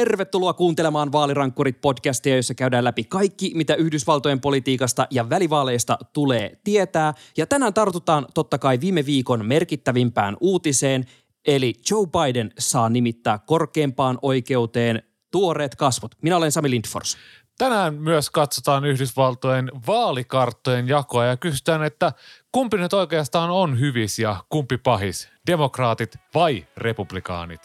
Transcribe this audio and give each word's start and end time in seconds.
Tervetuloa 0.00 0.52
kuuntelemaan 0.52 1.12
Vaalirankkurit 1.12 1.80
podcastia, 1.80 2.36
jossa 2.36 2.54
käydään 2.54 2.84
läpi 2.84 3.04
kaikki, 3.04 3.52
mitä 3.54 3.74
Yhdysvaltojen 3.74 4.40
politiikasta 4.40 5.06
ja 5.10 5.30
välivaaleista 5.30 5.98
tulee 6.12 6.58
tietää. 6.64 7.14
Ja 7.36 7.46
tänään 7.46 7.74
tartutaan 7.74 8.26
totta 8.34 8.58
kai 8.58 8.80
viime 8.80 9.06
viikon 9.06 9.46
merkittävimpään 9.46 10.36
uutiseen, 10.40 11.04
eli 11.46 11.74
Joe 11.90 12.06
Biden 12.06 12.52
saa 12.58 12.88
nimittää 12.88 13.38
korkeimpaan 13.38 14.18
oikeuteen 14.22 15.02
tuoreet 15.30 15.76
kasvot. 15.76 16.14
Minä 16.22 16.36
olen 16.36 16.52
Sami 16.52 16.70
Lindfors. 16.70 17.16
Tänään 17.58 17.94
myös 17.94 18.30
katsotaan 18.30 18.84
Yhdysvaltojen 18.84 19.70
vaalikarttojen 19.86 20.88
jakoa 20.88 21.24
ja 21.24 21.36
kysytään, 21.36 21.82
että 21.82 22.12
kumpi 22.52 22.76
nyt 22.76 22.92
oikeastaan 22.92 23.50
on 23.50 23.80
hyvis 23.80 24.18
ja 24.18 24.36
kumpi 24.48 24.78
pahis, 24.78 25.28
demokraatit 25.46 26.16
vai 26.34 26.66
republikaanit. 26.76 27.60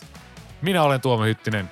Minä 0.61 0.83
olen 0.83 1.01
Tuomo 1.01 1.23
Hyttinen 1.23 1.71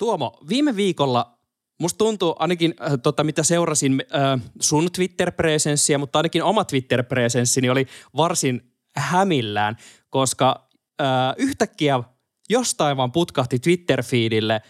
Tuomo, 0.00 0.38
viime 0.48 0.76
viikolla 0.76 1.38
musta 1.80 1.98
tuntuu 1.98 2.36
ainakin, 2.38 2.74
äh, 2.82 2.92
tota, 3.02 3.24
mitä 3.24 3.42
seurasin 3.42 4.02
äh, 4.14 4.40
sun 4.60 4.88
Twitter-presenssiä, 4.92 5.98
mutta 5.98 6.18
ainakin 6.18 6.42
oma 6.42 6.64
Twitter-presenssini 6.64 7.70
oli 7.70 7.86
varsin 8.16 8.72
hämillään, 8.96 9.76
koska 10.10 10.68
äh, 11.00 11.06
yhtäkkiä 11.36 12.02
jostain 12.50 12.96
vaan 12.96 13.12
putkahti 13.12 13.58
Twitter-feedille 13.58 14.60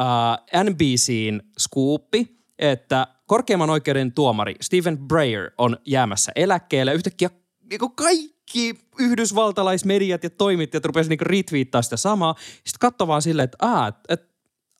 äh, 0.00 0.64
NBCin 0.64 1.42
skuuppi, 1.58 2.38
että 2.58 3.06
korkeimman 3.26 3.70
oikeuden 3.70 4.12
tuomari 4.12 4.54
Stephen 4.60 4.98
Breyer 4.98 5.50
on 5.58 5.76
jäämässä 5.86 6.32
eläkkeelle. 6.36 6.94
Yhtäkkiä 6.94 7.30
niin 7.70 7.80
kaikki 7.94 8.74
yhdysvaltalaismediat 8.98 10.24
ja 10.24 10.30
toimittajat 10.30 10.84
rupesivat 10.84 11.10
niin 11.10 11.26
retweettaa 11.26 11.82
sitä 11.82 11.96
samaa. 11.96 12.34
Sitten 12.54 12.80
katso 12.80 13.06
vaan 13.06 13.22
silleen, 13.22 13.44
että, 13.44 13.92
että 14.08 14.28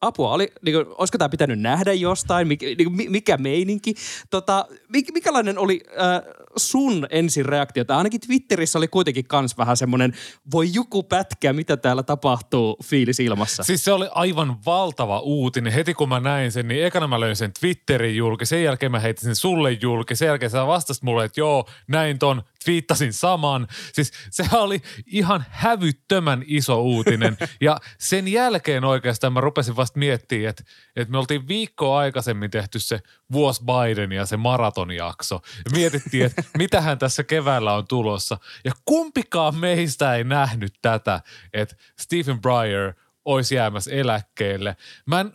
apua, 0.00 0.32
oli, 0.32 0.52
niin 0.62 0.74
kuin, 0.74 0.96
olisiko 0.98 1.18
tämä 1.18 1.28
pitänyt 1.28 1.60
nähdä 1.60 1.92
jostain, 1.92 2.48
mikä, 2.48 2.66
niin 2.66 2.84
kuin, 2.84 3.10
mikä 3.10 3.36
meininki. 3.36 3.94
Tota, 4.30 4.66
mikälainen 5.14 5.58
oli 5.58 5.80
äh, 5.88 6.34
sun 6.56 7.06
ensireaktio? 7.10 7.84
Tai 7.84 7.96
ainakin 7.96 8.20
Twitterissä 8.20 8.78
oli 8.78 8.88
kuitenkin 8.88 9.26
kans 9.26 9.58
vähän 9.58 9.76
semmoinen, 9.76 10.12
voi 10.52 10.68
joku 10.72 11.02
pätkä, 11.02 11.52
mitä 11.52 11.76
täällä 11.76 12.02
tapahtuu 12.02 12.76
fiilis 12.84 13.20
ilmassa. 13.20 13.62
Siis 13.62 13.84
se 13.84 13.92
oli 13.92 14.08
aivan 14.10 14.56
valtava 14.66 15.20
uutinen. 15.20 15.72
Heti 15.72 15.94
kun 15.94 16.08
mä 16.08 16.20
näin 16.20 16.52
sen, 16.52 16.68
niin 16.68 16.84
ekana 16.84 17.06
mä 17.06 17.20
löin 17.20 17.36
sen 17.36 17.52
Twitterin 17.60 18.16
julki, 18.16 18.46
sen 18.46 18.64
jälkeen 18.64 18.92
mä 18.92 19.00
heitin 19.00 19.24
sen 19.24 19.36
sulle 19.36 19.72
julki, 19.72 20.16
sen 20.16 20.26
jälkeen 20.26 20.50
sä 20.50 20.66
vastasit 20.66 21.02
mulle, 21.02 21.24
että 21.24 21.40
joo, 21.40 21.68
näin 21.88 22.18
ton, 22.18 22.42
twiittasin 22.64 23.12
saman. 23.12 23.68
Siis 23.92 24.12
se 24.30 24.44
oli 24.52 24.82
ihan 25.06 25.44
hävyttömän 25.50 26.42
iso 26.46 26.82
uutinen. 26.82 27.36
Ja 27.60 27.80
sen 27.98 28.28
jälkeen 28.28 28.84
oikeastaan 28.84 29.32
mä 29.32 29.40
rupesin 29.40 29.76
vasta 29.76 29.98
miettimään, 29.98 30.50
että, 30.50 30.64
että 30.96 31.12
me 31.12 31.18
oltiin 31.18 31.48
viikkoa 31.48 31.98
aikaisemmin 31.98 32.50
tehty 32.50 32.78
se 32.78 33.00
vuosi 33.32 33.62
Biden 33.64 34.12
ja 34.12 34.26
se 34.26 34.36
maratonjakso. 34.36 35.40
Ja 35.64 35.70
mietittiin, 35.72 36.26
että 36.26 36.42
mitähän 36.58 36.98
tässä 36.98 37.24
keväällä 37.24 37.74
on 37.74 37.88
tulossa. 37.88 38.38
Ja 38.64 38.72
kumpikaan 38.84 39.56
meistä 39.56 40.14
ei 40.14 40.24
nähnyt 40.24 40.74
tätä, 40.82 41.20
että 41.52 41.76
Stephen 42.00 42.40
Breyer 42.40 42.92
olisi 43.24 43.54
jäämässä 43.54 43.90
eläkkeelle. 43.90 44.76
Mä 45.06 45.20
en 45.20 45.32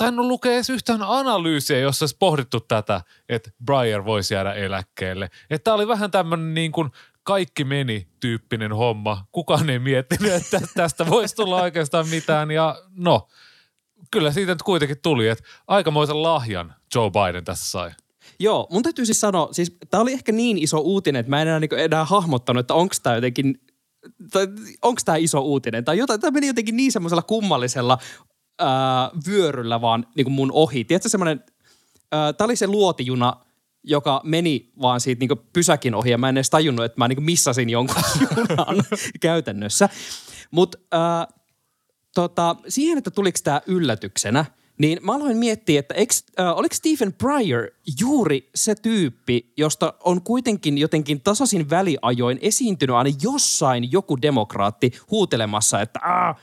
tainnut 0.00 0.26
lukea 0.26 0.52
edes 0.52 0.70
yhtään 0.70 1.02
analyysiä, 1.02 1.78
jossa 1.78 2.02
olisi 2.02 2.16
pohdittu 2.18 2.60
tätä, 2.60 3.00
että 3.28 3.50
Breyer 3.64 4.04
voisi 4.04 4.34
jäädä 4.34 4.52
eläkkeelle. 4.52 5.30
Että 5.50 5.64
tämä 5.64 5.74
oli 5.74 5.88
vähän 5.88 6.10
tämmöinen 6.10 6.54
niin 6.54 6.72
kuin 6.72 6.90
kaikki 7.22 7.64
meni 7.64 8.08
tyyppinen 8.20 8.72
homma. 8.72 9.24
Kukaan 9.32 9.70
ei 9.70 9.78
miettinyt, 9.78 10.32
että 10.32 10.60
tästä 10.74 11.06
voisi 11.06 11.36
tulla 11.36 11.62
oikeastaan 11.62 12.08
mitään. 12.08 12.50
Ja 12.50 12.82
no, 12.96 13.28
kyllä 14.10 14.32
siitä 14.32 14.52
nyt 14.52 14.62
kuitenkin 14.62 15.00
tuli, 15.02 15.28
että 15.28 15.44
aikamoisen 15.66 16.22
lahjan 16.22 16.74
Joe 16.94 17.10
Biden 17.10 17.44
tässä 17.44 17.70
sai. 17.70 17.90
Joo, 18.38 18.66
mun 18.70 18.82
täytyy 18.82 19.06
siis 19.06 19.20
sanoa, 19.20 19.48
siis 19.52 19.76
tämä 19.90 20.00
oli 20.00 20.12
ehkä 20.12 20.32
niin 20.32 20.58
iso 20.58 20.78
uutinen, 20.78 21.20
että 21.20 21.30
mä 21.30 21.42
en 21.42 21.48
enää, 21.48 21.60
niin 21.60 21.78
enää 21.78 22.04
hahmottanut, 22.04 22.60
että 22.60 22.74
onko 22.74 22.94
tämä 23.02 23.16
jotenkin 23.16 23.60
onko 24.82 25.00
tämä 25.04 25.16
iso 25.16 25.40
uutinen 25.40 25.84
tai 25.84 25.98
jotain. 25.98 26.20
Tämä 26.20 26.30
meni 26.30 26.46
jotenkin 26.46 26.76
niin 26.76 26.92
semmoisella 26.92 27.22
kummallisella 27.22 27.98
ää, 28.60 29.10
vyöryllä 29.26 29.80
vaan 29.80 30.06
niin 30.14 30.24
kuin 30.24 30.34
mun 30.34 30.52
ohi. 30.52 30.84
Tiedätkö 30.84 31.08
semmoinen, 31.08 31.44
tämä 32.10 32.44
oli 32.44 32.56
se 32.56 32.66
luotijuna, 32.66 33.36
joka 33.84 34.20
meni 34.24 34.72
vaan 34.82 35.00
siitä 35.00 35.20
niin 35.20 35.40
pysäkin 35.52 35.94
ohi 35.94 36.10
ja 36.10 36.18
mä 36.18 36.28
en 36.28 36.36
edes 36.36 36.50
tajunnut, 36.50 36.84
että 36.84 36.98
mä 36.98 37.08
niin 37.08 37.22
missasin 37.22 37.70
jonkun 37.70 38.02
junan 38.36 38.84
käytännössä. 39.20 39.88
Mutta 40.50 40.78
tota, 42.14 42.56
siihen, 42.68 42.98
että 42.98 43.10
tuliko 43.10 43.38
tämä 43.44 43.60
yllätyksenä, 43.66 44.44
niin 44.78 44.98
mä 45.02 45.14
aloin 45.14 45.36
miettiä, 45.36 45.80
että 45.80 45.94
eikö, 45.94 46.14
äh, 46.40 46.58
oliko 46.58 46.74
Stephen 46.74 47.12
Pryor 47.12 47.68
juuri 48.00 48.50
se 48.54 48.74
tyyppi, 48.74 49.52
josta 49.56 49.94
on 50.04 50.22
kuitenkin 50.22 50.78
jotenkin 50.78 51.20
tasaisin 51.20 51.70
väliajoin 51.70 52.38
esiintynyt 52.42 52.96
aina 52.96 53.10
jossain 53.22 53.92
joku 53.92 54.22
demokraatti 54.22 54.92
huutelemassa, 55.10 55.80
että 55.80 56.00
Aa, 56.02 56.34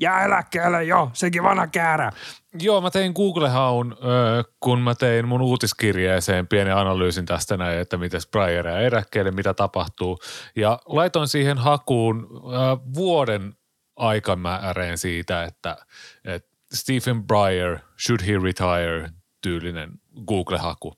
jää 0.00 0.24
eläkkeelle 0.24 0.84
jo, 0.84 1.10
sekin 1.12 1.42
vanha 1.42 1.66
käärä. 1.66 2.12
Joo, 2.60 2.80
mä 2.80 2.90
tein 2.90 3.12
Google-haun, 3.12 3.96
kun 4.60 4.80
mä 4.80 4.94
tein 4.94 5.28
mun 5.28 5.40
uutiskirjeeseen 5.40 6.46
pienen 6.46 6.76
analyysin 6.76 7.26
tästä 7.26 7.56
näin, 7.56 7.78
että 7.78 7.96
miten 7.96 8.20
Breyer 8.30 8.66
ja 8.66 8.80
eläkkeelle, 8.80 9.30
mitä 9.30 9.54
tapahtuu. 9.54 10.18
Ja 10.56 10.78
laitoin 10.86 11.28
siihen 11.28 11.58
hakuun 11.58 12.28
vuoden 12.94 13.54
aikamääreen 13.96 14.98
siitä, 14.98 15.44
että, 15.44 15.76
että 16.24 16.50
Stephen 16.74 17.24
Breyer, 17.26 17.78
should 18.06 18.20
he 18.26 18.32
retire, 18.42 19.10
tyylinen 19.40 19.90
Google-haku. 20.26 20.94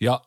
Ja 0.00 0.20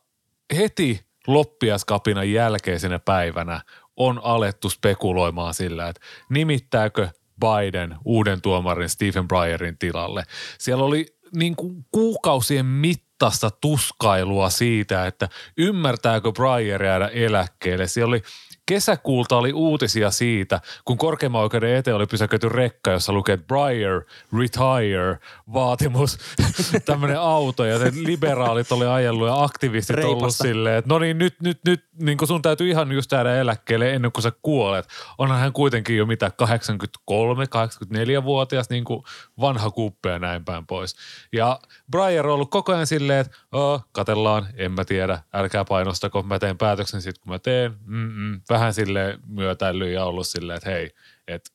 heti 0.56 1.06
loppiaskapinan 1.26 2.32
jälkeisenä 2.32 2.98
päivänä 2.98 3.60
on 3.96 4.20
alettu 4.24 4.70
spekuloimaan 4.70 5.54
sillä, 5.54 5.88
että 5.88 6.00
nimittääkö 6.30 7.08
Biden 7.40 7.96
uuden 8.04 8.42
tuomarin 8.42 8.88
Stephen 8.88 9.28
Breyerin 9.28 9.78
tilalle. 9.78 10.24
Siellä 10.58 10.84
oli 10.84 11.06
niin 11.34 11.56
kuin 11.56 11.86
kuukausien 11.92 12.66
mittaista 12.66 13.50
tuskailua 13.50 14.50
siitä, 14.50 15.06
että 15.06 15.28
ymmärtääkö 15.58 16.32
Breyer 16.32 16.82
jäädä 16.84 17.08
eläkkeelle. 17.08 17.86
Siellä 17.86 18.08
oli 18.08 18.22
kesäkuulta 18.66 19.36
oli 19.36 19.52
uutisia 19.52 20.10
siitä, 20.10 20.60
kun 20.84 20.98
korkeimman 20.98 21.42
oikeuden 21.42 21.76
eteen 21.76 21.96
oli 21.96 22.06
pysäköity 22.06 22.48
rekka, 22.48 22.90
jossa 22.90 23.12
lukee 23.12 23.36
Breyer 23.36 24.02
retire 24.38 25.18
vaatimus, 25.52 26.18
tämmöinen 26.86 27.20
auto 27.20 27.64
ja 27.64 27.78
liberaalit 27.94 28.72
oli 28.72 28.86
ajellut 28.86 29.28
ja 29.28 29.42
aktivistit 29.42 29.96
Reipasta. 29.96 30.18
ollut 30.18 30.34
silleen, 30.34 30.76
että 30.76 30.88
no 30.94 30.98
niin 30.98 31.18
nyt, 31.18 31.40
nyt, 31.40 31.58
nyt 31.66 31.84
niin 32.00 32.18
sun 32.24 32.42
täytyy 32.42 32.70
ihan 32.70 32.92
just 32.92 33.12
jäädä 33.12 33.36
eläkkeelle 33.36 33.94
ennen 33.94 34.12
kuin 34.12 34.22
sä 34.22 34.32
kuolet. 34.42 34.88
Onhan 35.18 35.40
hän 35.40 35.52
kuitenkin 35.52 35.96
jo 35.96 36.06
mitä 36.06 36.30
83, 36.30 37.44
84-vuotias 37.44 38.70
niin 38.70 38.84
kuin 38.84 39.02
vanha 39.40 39.70
kuppi 39.70 40.08
ja 40.08 40.18
näin 40.18 40.44
päin 40.44 40.66
pois. 40.66 40.96
Ja 41.32 41.60
Breyer 41.90 42.26
on 42.26 42.34
ollut 42.34 42.50
koko 42.50 42.72
ajan 42.72 42.86
silleen, 42.86 43.20
että 43.20 43.36
oh, 43.52 43.84
katellaan, 43.92 44.46
en 44.56 44.72
mä 44.72 44.84
tiedä, 44.84 45.18
älkää 45.32 45.64
painostako, 45.64 46.22
mä 46.22 46.38
teen 46.38 46.58
päätöksen 46.58 47.02
sitten 47.02 47.22
kun 47.22 47.32
mä 47.32 47.38
teen. 47.38 47.74
Mm-mm, 47.86 48.40
vähän 48.54 48.74
sille 48.74 49.18
myötäily 49.26 49.92
ja 49.92 50.04
ollut 50.04 50.26
silleen, 50.26 50.56
että 50.56 50.70
hei, 50.70 50.90
että 51.28 51.50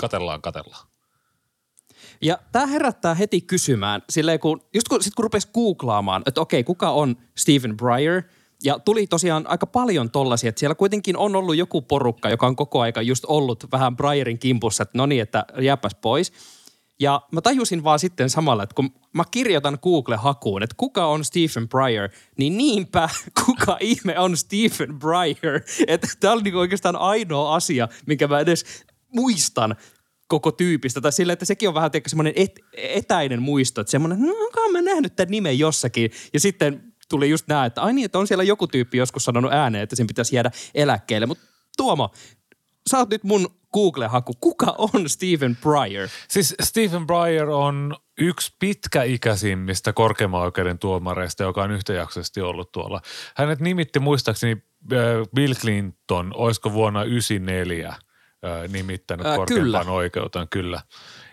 katellaan, 0.00 0.42
katellaan. 0.42 0.86
Ja 2.20 2.38
tämä 2.52 2.66
herättää 2.66 3.14
heti 3.14 3.40
kysymään, 3.40 4.02
silleen 4.10 4.40
kun, 4.40 4.62
just 4.74 4.88
kun, 4.88 5.02
sit 5.02 5.14
kun 5.14 5.22
rupesi 5.22 5.48
googlaamaan, 5.54 6.22
että 6.26 6.40
okei, 6.40 6.64
kuka 6.64 6.90
on 6.90 7.16
Stephen 7.36 7.76
Breyer, 7.76 8.22
ja 8.64 8.78
tuli 8.78 9.06
tosiaan 9.06 9.46
aika 9.46 9.66
paljon 9.66 10.10
tollasia, 10.10 10.48
että 10.48 10.58
siellä 10.58 10.74
kuitenkin 10.74 11.16
on 11.16 11.36
ollut 11.36 11.56
joku 11.56 11.82
porukka, 11.82 12.30
joka 12.30 12.46
on 12.46 12.56
koko 12.56 12.80
aika 12.80 13.02
just 13.02 13.24
ollut 13.24 13.64
vähän 13.72 13.96
Breyerin 13.96 14.38
kimpussa, 14.38 14.82
että 14.82 14.98
no 14.98 15.06
niin, 15.06 15.22
että 15.22 15.44
jääpäs 15.60 15.94
pois– 15.94 16.32
ja 17.00 17.22
mä 17.32 17.40
tajusin 17.40 17.84
vaan 17.84 17.98
sitten 17.98 18.30
samalla, 18.30 18.62
että 18.62 18.74
kun 18.74 18.90
mä 19.12 19.24
kirjoitan 19.30 19.78
Google-hakuun, 19.82 20.62
että 20.62 20.74
kuka 20.76 21.06
on 21.06 21.24
Stephen 21.24 21.68
Breyer, 21.68 22.10
niin 22.38 22.56
niinpä 22.56 23.08
kuka 23.46 23.76
ihme 23.80 24.18
on 24.18 24.36
Stephen 24.36 24.98
Breyer. 24.98 25.60
Että 25.86 26.08
tämä 26.20 26.32
oli 26.32 26.42
niinku 26.42 26.58
oikeastaan 26.58 26.96
ainoa 26.96 27.54
asia, 27.54 27.88
minkä 28.06 28.28
mä 28.28 28.40
edes 28.40 28.64
muistan 29.14 29.76
koko 30.28 30.52
tyypistä. 30.52 31.00
Tai 31.00 31.12
sillä, 31.12 31.32
että 31.32 31.44
sekin 31.44 31.68
on 31.68 31.74
vähän 31.74 31.90
semmoinen 32.06 32.32
et, 32.36 32.60
etäinen 32.76 33.42
muisto, 33.42 33.80
että 33.80 33.90
semmoinen, 33.90 34.20
no 34.20 34.32
onkohan 34.32 34.72
mä 34.72 34.82
nähnyt 34.82 35.16
tämän 35.16 35.30
nimen 35.30 35.58
jossakin. 35.58 36.10
Ja 36.32 36.40
sitten 36.40 36.94
tuli 37.08 37.30
just 37.30 37.48
nämä, 37.48 37.66
että 37.66 37.82
ai 37.82 37.92
niin, 37.92 38.04
että 38.04 38.18
on 38.18 38.26
siellä 38.26 38.44
joku 38.44 38.66
tyyppi 38.66 38.98
joskus 38.98 39.24
sanonut 39.24 39.52
ääneen, 39.52 39.82
että 39.82 39.96
sen 39.96 40.06
pitäisi 40.06 40.36
jäädä 40.36 40.50
eläkkeelle. 40.74 41.26
Mutta 41.26 41.44
Tuomo, 41.76 42.10
sä 42.90 42.98
oot 42.98 43.10
nyt 43.10 43.24
mun 43.24 43.59
Google-haku. 43.72 44.32
Kuka 44.40 44.74
on 44.78 45.08
Stephen 45.08 45.56
Breyer? 45.56 46.08
Siis 46.28 46.54
Stephen 46.62 47.06
Breyer 47.06 47.50
on 47.50 47.96
yksi 48.18 48.56
pitkäikäisimmistä 48.58 49.92
korkeimman 49.92 50.40
oikeuden 50.40 50.78
tuomareista, 50.78 51.42
joka 51.42 51.62
on 51.62 51.70
yhtäjaksoisesti 51.70 52.40
ollut 52.40 52.72
tuolla. 52.72 53.00
Hänet 53.36 53.60
nimitti 53.60 53.98
muistaakseni 53.98 54.62
äh, 54.92 54.98
Bill 55.34 55.54
Clinton, 55.54 56.32
olisiko 56.34 56.72
vuonna 56.72 57.00
1994 57.00 57.88
äh, 57.88 58.68
nimittänyt 58.72 59.26
Ää, 59.26 59.36
korkeimpaan 59.36 59.84
kyllä. 59.86 59.96
oikeuteen, 59.96 60.48
kyllä. 60.48 60.82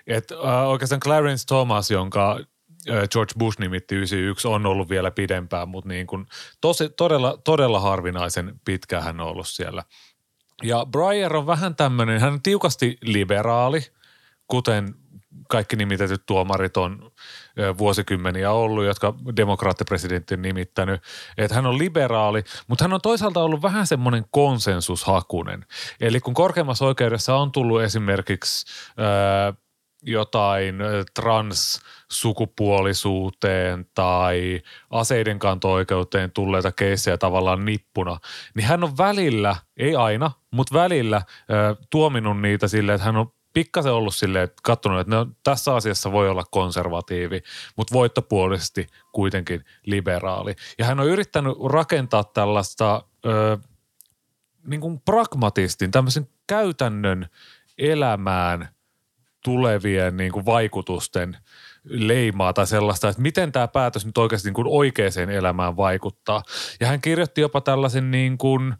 Et, 0.07 0.31
äh, 0.31 0.68
oikeastaan 0.68 1.00
Clarence 1.00 1.45
Thomas, 1.45 1.92
jonka 1.92 2.40
äh, 2.90 3.10
George 3.12 3.33
Bush 3.40 3.60
nimitti 3.60 3.95
91, 3.95 4.48
on 4.48 4.66
ollut 4.66 4.90
vielä 4.90 5.12
pidempään, 5.12 5.69
mutta 5.69 5.90
niin 5.90 6.07
kuin 6.07 6.25
tosi, 6.62 6.90
todella, 6.90 7.38
todella 7.44 7.80
harvinaisen 7.80 8.62
pitkä 8.66 9.01
hän 9.01 9.22
on 9.22 9.28
ollut 9.28 9.48
siellä. 9.48 9.83
Ja 10.63 10.86
Breyer 10.92 11.36
on 11.36 11.48
vähän 11.48 11.75
tämmöinen, 11.75 12.21
hän 12.21 12.33
on 12.33 12.42
tiukasti 12.42 12.98
liberaali, 13.01 13.81
kuten 14.48 14.95
kaikki 15.50 15.75
nimitetyt 15.75 16.25
tuomarit 16.25 16.77
on 16.77 17.12
vuosikymmeniä 17.77 18.51
ollut, 18.51 18.86
jotka 18.86 19.13
demokraattipresidentti 19.36 20.33
on 20.33 20.42
nimittänyt. 20.42 21.01
Että 21.38 21.56
hän 21.56 21.65
on 21.65 21.77
liberaali, 21.77 22.44
mutta 22.68 22.83
hän 22.83 22.94
on 22.94 23.01
toisaalta 23.01 23.44
ollut 23.44 23.62
vähän 23.62 23.88
semmoinen 23.88 24.25
konsensushakunen. 24.31 25.65
Eli 26.01 26.19
kun 26.19 26.33
korkeimmassa 26.33 26.86
oikeudessa 26.86 27.36
on 27.36 27.51
tullut 27.51 27.81
esimerkiksi 27.81 28.65
ö, 28.89 29.54
jotain 30.04 30.81
ö, 30.81 31.06
transsukupuolisuuteen 32.07 33.86
tai 33.94 34.62
aseiden 34.89 35.39
kanto-oikeuteen 35.39 36.31
tulleita 36.31 36.71
keissejä 36.71 37.18
tavallaan 37.18 37.65
nippuna, 37.65 38.19
niin 38.56 38.65
hän 38.65 38.83
on 38.83 38.98
välillä, 38.98 39.56
ei 39.77 39.95
aina, 39.95 40.31
mutta 40.51 40.74
välillä 40.74 41.21
tuominut 41.89 42.42
niitä 42.42 42.68
silleen, 42.68 42.95
että 42.95 43.06
hän 43.06 43.15
on 43.15 43.31
pikkasen 43.54 43.94
ollut 43.94 44.15
silleen, 44.15 44.44
että 44.44 44.62
katsonut, 44.63 45.00
että 45.00 45.15
no, 45.15 45.27
tässä 45.44 45.75
asiassa 45.75 46.12
voi 46.12 46.30
olla 46.30 46.44
konservatiivi, 46.51 47.42
mutta 47.75 47.94
voittopuolisesti 47.94 48.88
kuitenkin 49.12 49.65
liberaali. 49.86 50.56
Ja 50.77 50.86
hän 50.86 51.00
on 51.00 51.07
yrittänyt 51.07 51.54
rakentaa 51.69 52.24
tällaista 52.24 53.04
ö, 53.25 53.57
niin 54.68 54.81
kuin 54.81 55.01
pragmatistin, 55.06 55.92
tämmöisen 55.92 56.30
käytännön 56.48 57.27
elämään 57.77 58.69
tulevien 59.44 60.18
niin 60.18 60.31
kuin 60.31 60.45
vaikutusten 60.45 61.38
leimaa 61.89 62.54
tai 62.54 62.68
sellaista, 62.68 63.10
että 63.10 63.22
miten 63.22 63.51
tämä 63.51 63.68
päätös 63.68 64.06
nyt 64.06 64.18
oikeasti 64.18 64.48
niin 64.48 64.54
kuin 64.54 64.68
oikeaan 64.68 65.30
elämään 65.31 65.78
vaikuttaa. 65.78 66.44
Ja 66.80 66.88
hän 66.88 67.01
kirjoitti 67.01 67.42
jopa 67.42 67.62
tällaisen 67.62 68.12
niin 68.12 68.38
kuin 68.38 68.74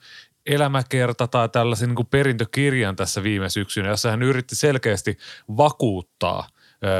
elämäkerta 0.46 1.28
tai 1.28 1.50
tällaisen 1.50 1.90
niin 1.90 1.96
kuin 1.96 2.08
perintökirjan 2.08 2.96
tässä 2.96 3.24
viime 3.24 3.50
syksynä, 3.50 3.90
jossa 3.90 4.12
hän 4.12 4.24
yritti 4.24 4.56
selkeästi 4.56 5.18
vakuuttaa 5.58 6.48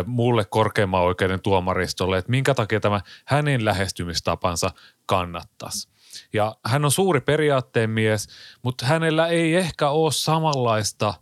mulle 0.06 0.46
korkeimman 0.46 1.02
oikeuden 1.02 1.42
tuomaristolle, 1.42 2.18
että 2.18 2.32
minkä 2.32 2.54
takia 2.54 2.80
tämä 2.80 3.02
hänen 3.26 3.66
lähestymistapansa 3.66 4.72
kannattaisi. 5.06 5.90
Ja 6.34 6.56
hän 6.66 6.86
on 6.86 6.92
suuri 6.92 7.22
periaatteen 7.22 7.90
mies, 7.90 8.28
mutta 8.64 8.86
hänellä 8.86 9.28
ei 9.28 9.56
ehkä 9.56 9.90
ole 9.90 10.12
samanlaista 10.12 11.14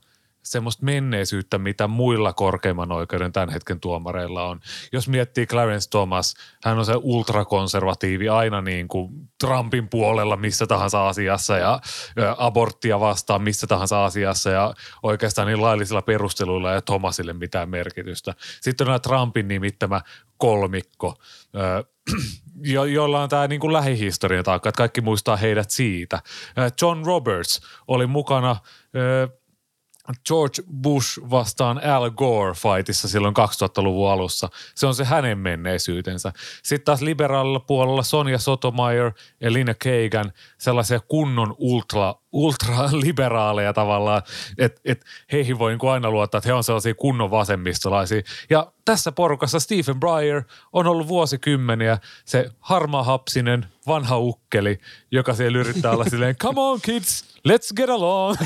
semmoista 0.45 0.85
menneisyyttä, 0.85 1.57
mitä 1.57 1.87
muilla 1.87 2.33
korkeimman 2.33 2.91
oikeuden 2.91 3.31
tämän 3.31 3.49
hetken 3.49 3.79
tuomareilla 3.79 4.43
on. 4.43 4.59
Jos 4.91 5.07
miettii 5.07 5.47
Clarence 5.47 5.89
Thomas, 5.89 6.33
hän 6.63 6.79
on 6.79 6.85
se 6.85 6.93
ultrakonservatiivi 7.01 8.29
aina 8.29 8.61
niin 8.61 8.87
kuin 8.87 9.11
Trumpin 9.39 9.89
puolella 9.89 10.35
missä 10.35 10.67
tahansa 10.67 11.07
asiassa 11.07 11.57
ja 11.57 11.79
aborttia 12.37 12.99
vastaan 12.99 13.41
missä 13.41 13.67
tahansa 13.67 14.05
asiassa 14.05 14.49
ja 14.49 14.73
oikeastaan 15.03 15.47
niin 15.47 15.61
laillisilla 15.61 16.01
perusteluilla 16.01 16.71
ja 16.71 16.81
Thomasille 16.81 17.33
mitään 17.33 17.69
merkitystä. 17.69 18.33
Sitten 18.61 18.87
on 18.87 18.89
nämä 18.89 18.99
Trumpin 18.99 19.47
nimittämä 19.47 20.01
kolmikko, 20.37 21.15
jo, 22.73 22.83
jolla 22.83 23.23
on 23.23 23.29
tämä 23.29 23.47
niin 23.47 23.59
kuin 23.59 23.73
lähihistoria 23.73 24.43
taakka, 24.43 24.69
että 24.69 24.77
kaikki 24.77 25.01
muistaa 25.01 25.35
heidät 25.35 25.69
siitä. 25.69 26.21
John 26.81 27.05
Roberts 27.05 27.61
oli 27.87 28.07
mukana 28.07 28.55
George 30.27 30.63
Bush 30.81 31.19
vastaan 31.29 31.81
Al 31.83 32.11
Gore 32.11 32.53
fightissa 32.53 33.07
silloin 33.07 33.35
2000-luvun 33.39 34.11
alussa. 34.11 34.49
Se 34.75 34.87
on 34.87 34.95
se 34.95 35.03
hänen 35.03 35.37
menneisyytensä. 35.37 36.33
Sitten 36.63 36.85
taas 36.85 37.01
liberaalilla 37.01 37.59
puolella 37.59 38.03
Sonja 38.03 38.39
Sotomayor 38.39 39.11
ja 39.41 39.53
Lina 39.53 39.73
Kagan, 39.73 40.33
sellaisia 40.57 40.99
kunnon 40.99 41.55
ultra, 41.57 42.15
ultraliberaaleja 42.31 43.73
tavallaan, 43.83 44.21
että 44.57 44.81
et 44.85 45.05
heihin 45.31 45.59
voi 45.59 45.71
niinku 45.71 45.87
aina 45.87 46.11
luottaa, 46.11 46.37
että 46.37 46.49
he 46.49 46.53
on 46.53 46.63
sellaisia 46.63 46.95
kunnon 46.95 47.31
vasemmistolaisia. 47.31 48.21
Ja 48.49 48.71
tässä 48.85 49.11
porukassa 49.11 49.59
Stephen 49.59 49.99
Breyer 49.99 50.43
on 50.73 50.87
ollut 50.87 51.07
vuosikymmeniä 51.07 51.97
se 52.25 52.49
harmaahapsinen 52.59 53.65
vanha 53.87 54.17
ukkeli, 54.17 54.79
joka 55.11 55.33
siellä 55.33 55.57
yrittää 55.59 55.91
olla 55.91 56.09
silleen, 56.09 56.35
come 56.35 56.61
on 56.61 56.81
kids, 56.81 57.34
let's 57.47 57.73
get 57.75 57.89
along. 57.89 58.35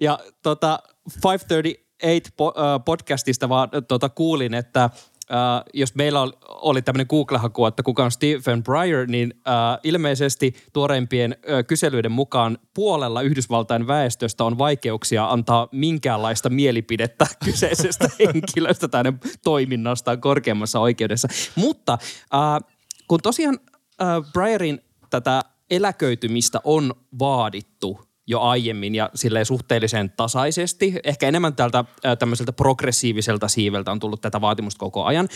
Ja 0.00 0.18
tota 0.42 0.78
538 1.24 2.32
po- 2.36 2.60
äh, 2.60 2.84
podcastista 2.84 3.48
vaan 3.48 3.68
tota, 3.88 4.08
kuulin, 4.08 4.54
että 4.54 4.90
Uh, 5.22 5.70
jos 5.74 5.94
meillä 5.94 6.20
oli, 6.20 6.32
oli 6.48 6.82
tämmöinen 6.82 7.06
Google-haku, 7.10 7.66
että 7.66 7.82
kuka 7.82 8.04
on 8.04 8.10
Stephen 8.10 8.62
Breyer, 8.62 9.06
niin 9.06 9.34
uh, 9.36 9.80
ilmeisesti 9.84 10.54
tuoreimpien 10.72 11.36
uh, 11.38 11.66
kyselyiden 11.66 12.12
mukaan 12.12 12.58
puolella 12.74 13.22
Yhdysvaltain 13.22 13.86
väestöstä 13.86 14.44
on 14.44 14.58
vaikeuksia 14.58 15.30
antaa 15.30 15.68
minkäänlaista 15.72 16.50
mielipidettä 16.50 17.26
kyseisestä 17.44 18.08
henkilöstä 18.18 18.88
tai 18.88 19.02
toiminnastaan 19.44 20.20
korkeammassa 20.20 20.80
oikeudessa. 20.80 21.28
Mutta 21.56 21.98
uh, 22.34 22.68
kun 23.08 23.20
tosiaan 23.22 23.58
uh, 24.02 24.32
Breyerin 24.32 24.80
tätä 25.10 25.42
eläköitymistä 25.72 26.60
on 26.64 26.94
vaadittu 27.18 28.00
jo 28.26 28.40
aiemmin 28.40 28.94
ja 28.94 29.10
silleen 29.14 29.46
suhteellisen 29.46 30.10
tasaisesti. 30.16 30.94
Ehkä 31.04 31.28
enemmän 31.28 31.56
tältä 31.56 31.84
tämmöiseltä 32.18 32.52
progressiiviselta 32.52 33.48
siiveltä 33.48 33.92
on 33.92 34.00
tullut 34.00 34.20
tätä 34.20 34.40
vaatimusta 34.40 34.78
koko 34.78 35.04
ajan. 35.04 35.28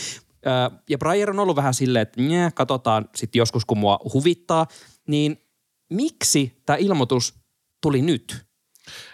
Ja 0.89 0.97
Breyer 0.97 1.29
on 1.29 1.39
ollut 1.39 1.55
vähän 1.55 1.73
silleen, 1.73 2.03
että 2.03 2.21
nye, 2.21 2.51
katsotaan 2.51 3.09
sitten 3.15 3.39
joskus, 3.39 3.65
kun 3.65 3.77
mua 3.77 3.99
huvittaa. 4.13 4.67
Niin 5.07 5.41
miksi 5.89 6.61
tämä 6.65 6.77
ilmoitus 6.77 7.33
tuli 7.81 8.01
nyt? 8.01 8.45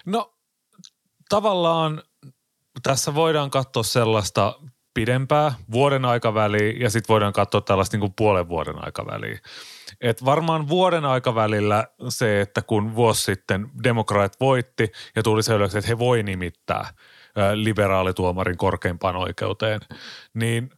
No 0.06 0.34
tavallaan 1.30 2.03
tässä 2.84 3.15
voidaan 3.15 3.50
katsoa 3.50 3.84
sellaista 3.84 4.60
pidempää 4.94 5.54
vuoden 5.72 6.06
aikaväliä 6.06 6.74
ja 6.80 6.90
sitten 6.90 7.14
voidaan 7.14 7.34
katsoa 7.34 7.62
tällaista 7.62 7.94
niin 7.98 8.00
kuin 8.00 8.14
puolen 8.16 8.50
vuoden 8.50 8.86
aikaväliä. 8.86 9.40
Et 10.02 10.26
varmaan 10.26 10.68
vuoden 10.68 11.06
aikavälillä 11.06 11.88
se, 12.10 12.42
että 12.42 12.62
kun 12.62 12.96
vuosi 12.96 13.24
sitten 13.24 13.70
demokraat 13.84 14.40
voitti 14.40 14.92
ja 15.16 15.24
tuli 15.24 15.44
selväksi, 15.44 15.78
että 15.78 15.88
he 15.88 16.00
voi 16.00 16.24
nimittää 16.24 16.94
liberaalituomarin 17.54 18.58
korkeimpaan 18.58 19.16
oikeuteen, 19.16 19.80
niin 20.34 20.70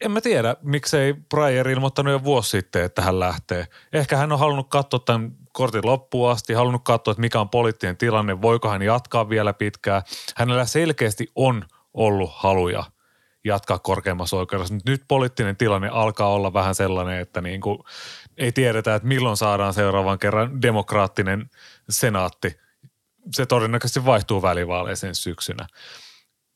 en 0.00 0.10
mä 0.10 0.20
tiedä, 0.20 0.56
miksei 0.62 1.14
Breyer 1.14 1.68
ilmoittanut 1.68 2.12
jo 2.12 2.24
vuosi 2.24 2.50
sitten, 2.50 2.84
että 2.84 3.02
hän 3.02 3.20
lähtee. 3.20 3.66
Ehkä 3.92 4.16
hän 4.16 4.32
on 4.32 4.38
halunnut 4.38 4.68
katsoa 4.68 5.00
tämän 5.00 5.32
kortin 5.52 5.86
loppuun 5.86 6.30
asti, 6.30 6.52
halunnut 6.52 6.84
katsoa, 6.84 7.12
että 7.12 7.20
mikä 7.20 7.40
on 7.40 7.48
poliittinen 7.48 7.96
tilanne, 7.96 8.42
voiko 8.42 8.68
hän 8.68 8.82
jatkaa 8.82 9.28
vielä 9.28 9.52
pitkään. 9.52 10.02
Hänellä 10.36 10.64
selkeästi 10.64 11.26
on 11.34 11.64
ollut 11.94 12.30
haluja 12.34 12.84
jatkaa 13.44 13.78
korkeimmassa 13.78 14.36
oikeudessa. 14.36 14.74
Nyt 14.86 15.02
poliittinen 15.08 15.56
tilanne 15.56 15.88
alkaa 15.88 16.28
olla 16.28 16.52
vähän 16.52 16.74
sellainen, 16.74 17.20
että 17.20 17.40
niin 17.40 17.60
kuin 17.60 17.78
ei 18.36 18.52
tiedetä, 18.52 18.94
että 18.94 19.08
milloin 19.08 19.36
saadaan 19.36 19.74
seuraavan 19.74 20.18
kerran 20.18 20.62
demokraattinen 20.62 21.50
senaatti. 21.88 22.56
Se 23.34 23.46
todennäköisesti 23.46 24.04
vaihtuu 24.04 24.42
välivaaleeseen 24.42 25.14
syksynä. 25.14 25.66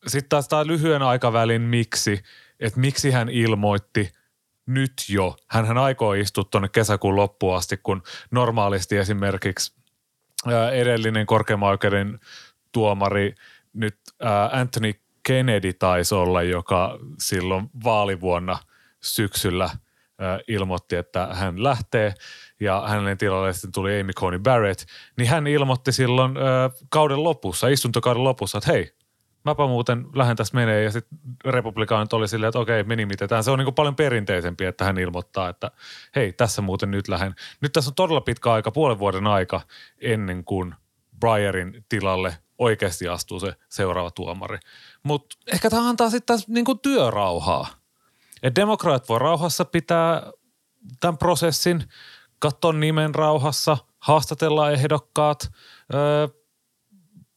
Sitten 0.07 0.29
taas 0.29 0.49
tämä 0.49 0.67
lyhyen 0.67 1.03
aikavälin 1.03 1.63
miksi, 1.63 2.23
että 2.61 2.81
miksi 2.81 3.11
hän 3.11 3.29
ilmoitti 3.29 4.13
nyt 4.67 4.93
jo. 5.09 5.37
Hänhän 5.49 5.79
aikoo 5.79 6.13
istua 6.13 6.45
tuonne 6.45 6.69
kesäkuun 6.69 7.17
loppuun 7.17 7.57
asti, 7.57 7.77
kun 7.77 8.03
normaalisti 8.31 8.97
esimerkiksi 8.97 9.75
edellinen 10.73 11.27
korkeimman 11.27 11.69
oikeuden 11.69 12.21
tuomari 12.73 13.35
nyt 13.73 13.99
Anthony 14.53 14.93
Kennedy 15.27 15.73
taisi 15.73 16.15
olla, 16.15 16.43
joka 16.43 16.99
silloin 17.19 17.71
vaalivuonna 17.85 18.59
syksyllä 19.01 19.71
ilmoitti, 20.49 20.97
että 20.97 21.29
hän 21.33 21.63
lähtee. 21.63 22.15
ja 22.61 22.85
hänen 22.87 23.19
tilalle 23.19 23.53
sitten 23.53 23.73
tuli 23.73 24.01
Amy 24.01 24.13
Coney 24.13 24.39
Barrett, 24.39 24.81
niin 25.17 25.29
hän 25.29 25.47
ilmoitti 25.47 25.93
silloin 25.93 26.35
kauden 26.89 27.25
lopussa, 27.25 27.69
istuntokauden 27.69 28.25
lopussa, 28.25 28.59
että 28.59 28.73
hei, 28.73 28.95
mäpä 29.45 29.67
muuten 29.67 30.07
lähden 30.15 30.37
tästä 30.37 30.57
menee 30.57 30.83
ja 30.83 30.91
sitten 30.91 31.19
republikaanit 31.45 32.13
oli 32.13 32.29
silleen, 32.29 32.49
että 32.49 32.59
okei, 32.59 32.85
me 32.85 32.97
nimitetään. 32.97 33.45
Se 33.45 33.51
on 33.51 33.59
niin 33.59 33.75
paljon 33.75 33.97
perinteisempi, 33.97 34.65
että 34.65 34.85
hän 34.85 34.99
ilmoittaa, 34.99 35.49
että 35.49 35.71
hei, 36.17 36.33
tässä 36.33 36.63
muuten 36.63 36.91
nyt 36.91 37.09
lähden. 37.09 37.35
Nyt 37.61 37.73
tässä 37.73 37.91
on 37.91 37.95
todella 37.95 38.21
pitkä 38.21 38.53
aika, 38.53 38.71
puolen 38.71 38.99
vuoden 38.99 39.27
aika 39.27 39.61
ennen 40.01 40.45
kuin 40.45 40.75
Bryerin 41.21 41.85
tilalle 41.89 42.37
oikeasti 42.59 43.09
astuu 43.09 43.41
se 43.41 43.55
seuraava 43.69 44.11
tuomari. 44.11 44.59
Mutta 45.03 45.37
ehkä 45.53 45.71
tämä 45.71 45.89
antaa 45.89 46.11
sitten 46.11 46.27
taas 46.27 46.49
niin 46.49 46.65
kuin 46.65 46.79
työrauhaa. 46.79 47.67
Et 48.43 48.55
demokraat 48.57 49.09
voi 49.09 49.19
rauhassa 49.19 49.65
pitää 49.65 50.33
tämän 51.01 51.19
prosessin, 51.19 51.85
katsoa 52.39 52.73
nimen 52.73 53.15
rauhassa, 53.15 53.77
haastatella 53.99 54.71
ehdokkaat, 54.71 55.53
öö, 55.95 56.29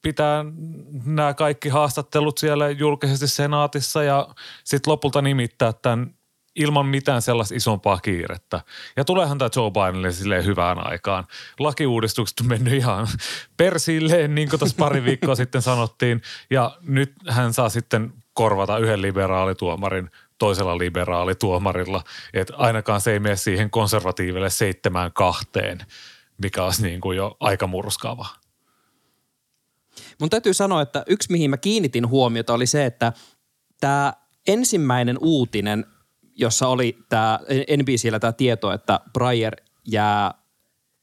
pitää 0.02 0.46
nämä 1.04 1.34
kaikki 1.34 1.70
haastattelut 1.70 2.38
siellä 2.38 2.70
julkisesti 2.70 3.28
senaatissa 3.28 4.04
ja 4.04 4.28
sitten 4.64 4.92
lopulta 4.92 5.22
nimittää 5.22 5.74
tämän 5.74 6.17
ilman 6.58 6.86
mitään 6.86 7.22
sellaista 7.22 7.56
isompaa 7.56 8.00
kiirettä. 8.00 8.62
Ja 8.96 9.06
tuleehan 9.06 9.38
tämä 9.38 9.50
Joe 9.56 9.72
Bidenille 9.72 10.12
silleen 10.12 10.46
hyvään 10.46 10.88
aikaan. 10.88 11.28
Lakiuudistukset 11.60 12.40
on 12.40 12.48
mennyt 12.48 12.74
ihan 12.74 13.08
persilleen, 13.58 14.36
niin 14.36 14.50
kuin 14.50 14.60
tuossa 14.60 14.76
pari 14.80 15.04
viikkoa 15.04 15.36
sitten 15.46 15.62
sanottiin. 15.62 16.22
Ja 16.50 16.78
nyt 16.82 17.14
hän 17.30 17.54
saa 17.54 17.70
sitten 17.70 18.14
korvata 18.34 18.78
yhden 18.78 19.02
liberaalituomarin 19.02 20.10
toisella 20.38 20.78
liberaalituomarilla. 20.78 22.04
Että 22.34 22.54
ainakaan 22.58 23.02
se 23.02 23.12
ei 23.12 23.20
mene 23.20 23.36
siihen 23.36 23.70
konservatiiville 23.70 24.50
seitsemään 24.50 25.14
kahteen, 25.14 25.78
mikä 26.42 26.64
olisi 26.64 26.84
niin 26.84 27.02
kuin 27.02 27.18
jo 27.18 27.38
aika 27.40 27.68
murskaava. 27.68 28.28
Mun 30.20 30.30
täytyy 30.30 30.54
sanoa, 30.54 30.82
että 30.82 31.04
yksi 31.08 31.32
mihin 31.32 31.50
mä 31.50 31.58
kiinnitin 31.58 32.08
huomiota 32.08 32.54
oli 32.54 32.66
se, 32.66 32.86
että 32.86 33.14
tämä 33.80 34.14
ensimmäinen 34.48 35.18
uutinen, 35.22 35.86
jossa 36.38 36.68
oli 36.68 36.98
tämä 37.10 37.40
NBCllä 37.78 38.20
tämä 38.20 38.34
tieto, 38.34 38.72
että 38.72 39.00
Breyer 39.14 39.56
jää 39.88 40.34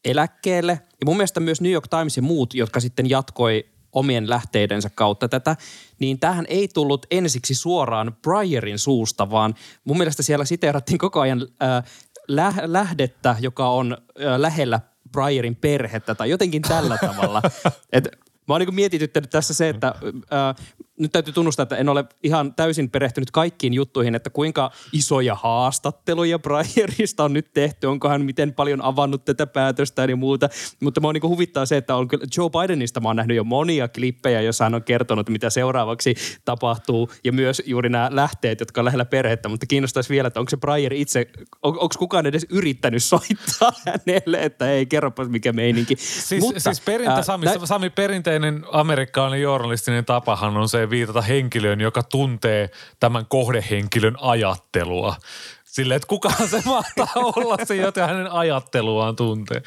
eläkkeelle. 0.04 0.72
Ja 0.72 1.04
mun 1.04 1.16
mielestä 1.16 1.40
myös 1.40 1.60
New 1.60 1.72
York 1.72 1.88
Times 1.88 2.16
ja 2.16 2.22
muut, 2.22 2.54
jotka 2.54 2.80
sitten 2.80 3.10
jatkoi 3.10 3.64
omien 3.92 4.28
lähteidensä 4.30 4.90
kautta 4.94 5.28
tätä, 5.28 5.56
niin 5.98 6.20
tähän 6.20 6.44
ei 6.48 6.68
tullut 6.68 7.06
ensiksi 7.10 7.54
suoraan 7.54 8.16
Bryerin 8.22 8.78
suusta, 8.78 9.30
vaan 9.30 9.54
mun 9.84 9.98
mielestä 9.98 10.22
siellä 10.22 10.44
siteerattiin 10.44 10.98
koko 10.98 11.20
ajan 11.20 11.46
äh, 11.62 11.84
lä- 12.28 12.54
lähdettä, 12.64 13.36
joka 13.40 13.68
on 13.68 13.92
äh, 13.92 14.40
lähellä 14.40 14.80
Bryerin 15.12 15.56
perhettä 15.56 16.14
tai 16.14 16.30
jotenkin 16.30 16.62
tällä 16.62 16.98
tavalla. 16.98 17.42
Et 17.92 18.08
Mä 18.48 18.54
oon 18.54 18.60
niin 18.60 18.74
mietityttänyt 18.74 19.30
tässä 19.30 19.54
se, 19.54 19.68
että 19.68 19.94
ää, 20.30 20.54
nyt 20.98 21.12
täytyy 21.12 21.32
tunnustaa, 21.32 21.62
että 21.62 21.76
en 21.76 21.88
ole 21.88 22.04
ihan 22.22 22.54
täysin 22.54 22.90
perehtynyt 22.90 23.30
kaikkiin 23.30 23.74
juttuihin, 23.74 24.14
että 24.14 24.30
kuinka 24.30 24.70
isoja 24.92 25.34
haastatteluja 25.34 26.38
Breyerista 26.38 27.24
on 27.24 27.32
nyt 27.32 27.52
tehty, 27.54 27.86
onko 27.86 28.08
hän 28.08 28.24
miten 28.24 28.54
paljon 28.54 28.82
avannut 28.82 29.24
tätä 29.24 29.46
päätöstä 29.46 30.04
ja 30.04 30.16
muuta. 30.16 30.48
Mutta 30.80 31.00
mä 31.00 31.08
oon 31.08 31.14
niin 31.14 31.22
huvittaa 31.22 31.66
se, 31.66 31.76
että 31.76 31.96
on 31.96 32.08
kyllä 32.08 32.24
Joe 32.36 32.50
Bidenista 32.50 33.00
mä 33.00 33.08
oon 33.08 33.16
nähnyt 33.16 33.36
jo 33.36 33.44
monia 33.44 33.88
klippejä, 33.88 34.40
joissa 34.40 34.64
hän 34.64 34.74
on 34.74 34.84
kertonut, 34.84 35.28
mitä 35.28 35.50
seuraavaksi 35.50 36.14
tapahtuu 36.44 37.10
ja 37.24 37.32
myös 37.32 37.62
juuri 37.66 37.88
nämä 37.88 38.08
lähteet, 38.12 38.60
jotka 38.60 38.80
on 38.80 38.84
lähellä 38.84 39.04
perhettä, 39.04 39.48
mutta 39.48 39.66
kiinnostaisi 39.66 40.10
vielä, 40.10 40.26
että 40.26 40.40
onko 40.40 40.50
se 40.50 40.56
Breyer 40.56 40.92
itse, 40.92 41.26
on, 41.62 41.72
onko 41.72 41.94
kukaan 41.98 42.26
edes 42.26 42.46
yrittänyt 42.50 43.04
soittaa 43.04 43.72
hänelle, 43.86 44.42
että 44.42 44.70
ei 44.70 44.86
kerropas 44.86 45.28
mikä 45.28 45.52
meininki. 45.52 45.96
Siis, 45.98 46.40
mutta, 46.40 46.60
siis 46.60 46.80
perintä, 46.80 47.14
äh, 47.14 47.24
Sami, 47.24 47.46
nä- 47.46 47.66
Sami, 47.66 47.90
perinteinen 47.90 48.64
amerikkalainen 48.72 49.42
journalistinen 49.42 50.04
tapahan 50.04 50.56
on 50.56 50.68
se 50.68 50.83
viitata 50.90 51.20
henkilöön, 51.20 51.80
joka 51.80 52.02
tuntee 52.02 52.70
tämän 53.00 53.26
kohdehenkilön 53.26 54.16
ajattelua. 54.20 55.16
Silleen, 55.64 55.96
että 55.96 56.06
kukaan 56.06 56.48
se 56.48 56.62
mahtaa 56.66 57.08
olla 57.36 57.56
se, 57.64 57.76
jota 57.76 58.06
hänen 58.06 58.32
ajatteluaan 58.32 59.16
tuntee. 59.16 59.62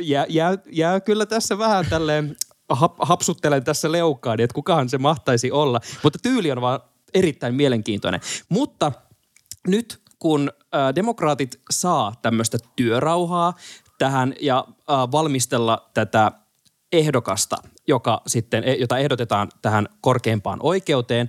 jää, 0.00 0.26
jää, 0.28 0.58
jää 0.70 1.00
kyllä 1.00 1.26
tässä 1.26 1.58
vähän 1.58 1.86
tälleen 1.90 2.36
hap, 2.68 2.96
hapsuttelen 3.00 3.64
tässä 3.64 3.92
leukkaan, 3.92 4.40
että 4.40 4.54
kukaan 4.54 4.88
se 4.88 4.98
mahtaisi 4.98 5.50
olla. 5.50 5.80
Mutta 6.02 6.18
tyyli 6.22 6.52
on 6.52 6.60
vaan 6.60 6.80
erittäin 7.14 7.54
mielenkiintoinen. 7.54 8.20
Mutta 8.48 8.92
nyt 9.66 10.02
kun 10.18 10.52
äh, 10.74 10.94
demokraatit 10.94 11.60
saa 11.70 12.12
tämmöistä 12.22 12.58
työrauhaa 12.76 13.54
tähän 13.98 14.34
ja 14.40 14.64
valmistella 14.88 15.90
tätä 15.94 16.32
ehdokasta, 16.92 17.56
joka 17.88 18.22
sitten, 18.26 18.64
e, 18.64 18.74
jota 18.74 18.98
ehdotetaan 18.98 19.48
tähän 19.62 19.88
korkeimpaan 20.00 20.58
oikeuteen. 20.62 21.28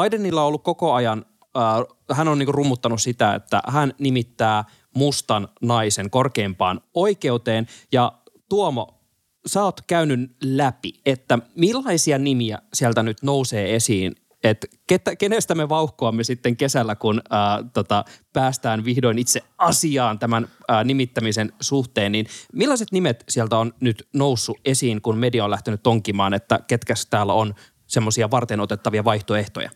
Bidenilla 0.00 0.40
on 0.40 0.46
ollut 0.46 0.62
koko 0.62 0.92
ajan, 0.92 1.26
äh, 1.56 2.16
hän 2.16 2.28
on 2.28 2.38
niinku 2.38 2.52
rummuttanut 2.52 3.02
sitä, 3.02 3.34
että 3.34 3.62
hän 3.68 3.92
nimittää 3.98 4.64
mustan 4.96 5.48
naisen 5.62 6.10
korkeimpaan 6.10 6.80
oikeuteen 6.94 7.66
ja 7.92 8.12
Tuomo, 8.48 9.02
sä 9.46 9.64
oot 9.64 9.80
käynyt 9.86 10.36
läpi, 10.44 10.92
että 11.06 11.38
millaisia 11.56 12.18
nimiä 12.18 12.58
sieltä 12.74 13.02
nyt 13.02 13.22
nousee 13.22 13.74
esiin 13.74 14.16
että 14.44 14.66
ketä, 14.86 15.16
kenestä 15.16 15.54
me 15.54 15.68
vauhkoamme 15.68 16.24
sitten 16.24 16.56
kesällä, 16.56 16.96
kun 16.96 17.22
ää, 17.30 17.64
tota, 17.72 18.04
päästään 18.32 18.84
vihdoin 18.84 19.18
itse 19.18 19.40
asiaan 19.58 20.18
tämän 20.18 20.48
ää, 20.68 20.84
nimittämisen 20.84 21.52
suhteen, 21.60 22.12
niin 22.12 22.26
millaiset 22.52 22.92
nimet 22.92 23.24
sieltä 23.28 23.58
on 23.58 23.74
nyt 23.80 24.08
noussut 24.14 24.58
esiin, 24.64 25.02
kun 25.02 25.18
media 25.18 25.44
on 25.44 25.50
lähtenyt 25.50 25.82
tonkimaan, 25.82 26.34
että 26.34 26.60
ketkä 26.66 26.94
täällä 27.10 27.32
on 27.32 27.54
semmoisia 27.86 28.30
varten 28.30 28.60
otettavia 28.60 29.04
vaihtoehtoja? 29.04 29.70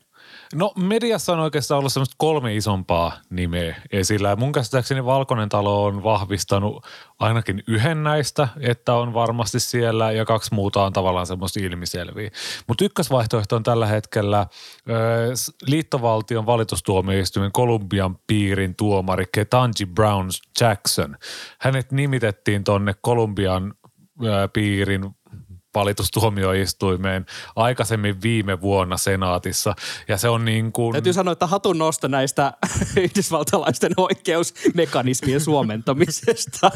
No 0.54 0.72
mediassa 0.76 1.32
on 1.32 1.40
oikeastaan 1.40 1.78
ollut 1.78 1.92
semmoista 1.92 2.14
kolme 2.18 2.54
isompaa 2.54 3.12
nimeä 3.30 3.76
esillä. 3.92 4.36
Mun 4.36 4.52
käsittääkseni 4.52 5.04
Valkoinen 5.04 5.48
talo 5.48 5.84
on 5.84 6.02
vahvistanut 6.02 6.86
ainakin 7.18 7.62
yhden 7.68 8.02
näistä, 8.02 8.48
että 8.60 8.94
on 8.94 9.14
varmasti 9.14 9.60
siellä 9.60 10.12
ja 10.12 10.24
kaksi 10.24 10.54
muuta 10.54 10.84
on 10.84 10.92
tavallaan 10.92 11.26
semmoista 11.26 11.60
ilmiselviä. 11.60 12.30
Mutta 12.66 12.84
ykkösvaihtoehto 12.84 13.56
on 13.56 13.62
tällä 13.62 13.86
hetkellä 13.86 14.46
ö, 14.90 15.32
liittovaltion 15.66 16.46
valitustuomioistuimen 16.46 17.52
Kolumbian 17.52 18.18
piirin 18.26 18.76
tuomari 18.76 19.24
Ketanji 19.32 19.86
Brown 19.94 20.28
Jackson. 20.60 21.16
Hänet 21.58 21.92
nimitettiin 21.92 22.64
tonne 22.64 22.94
Kolumbian 23.00 23.74
piirin 24.52 25.15
valitustuomioistuimeen 25.76 27.26
aikaisemmin 27.56 28.22
viime 28.22 28.60
vuonna 28.60 28.96
senaatissa. 28.96 29.74
Ja 30.08 30.16
se 30.16 30.28
on 30.28 30.44
niin 30.44 30.72
kuin... 30.72 30.92
Täytyy 30.92 31.12
sanoa, 31.12 31.32
että 31.32 31.46
hatun 31.46 31.78
nosto 31.78 32.08
näistä 32.08 32.52
yhdysvaltalaisten 33.04 33.92
oikeusmekanismien 33.96 35.40
suomentamisesta. 35.40 36.70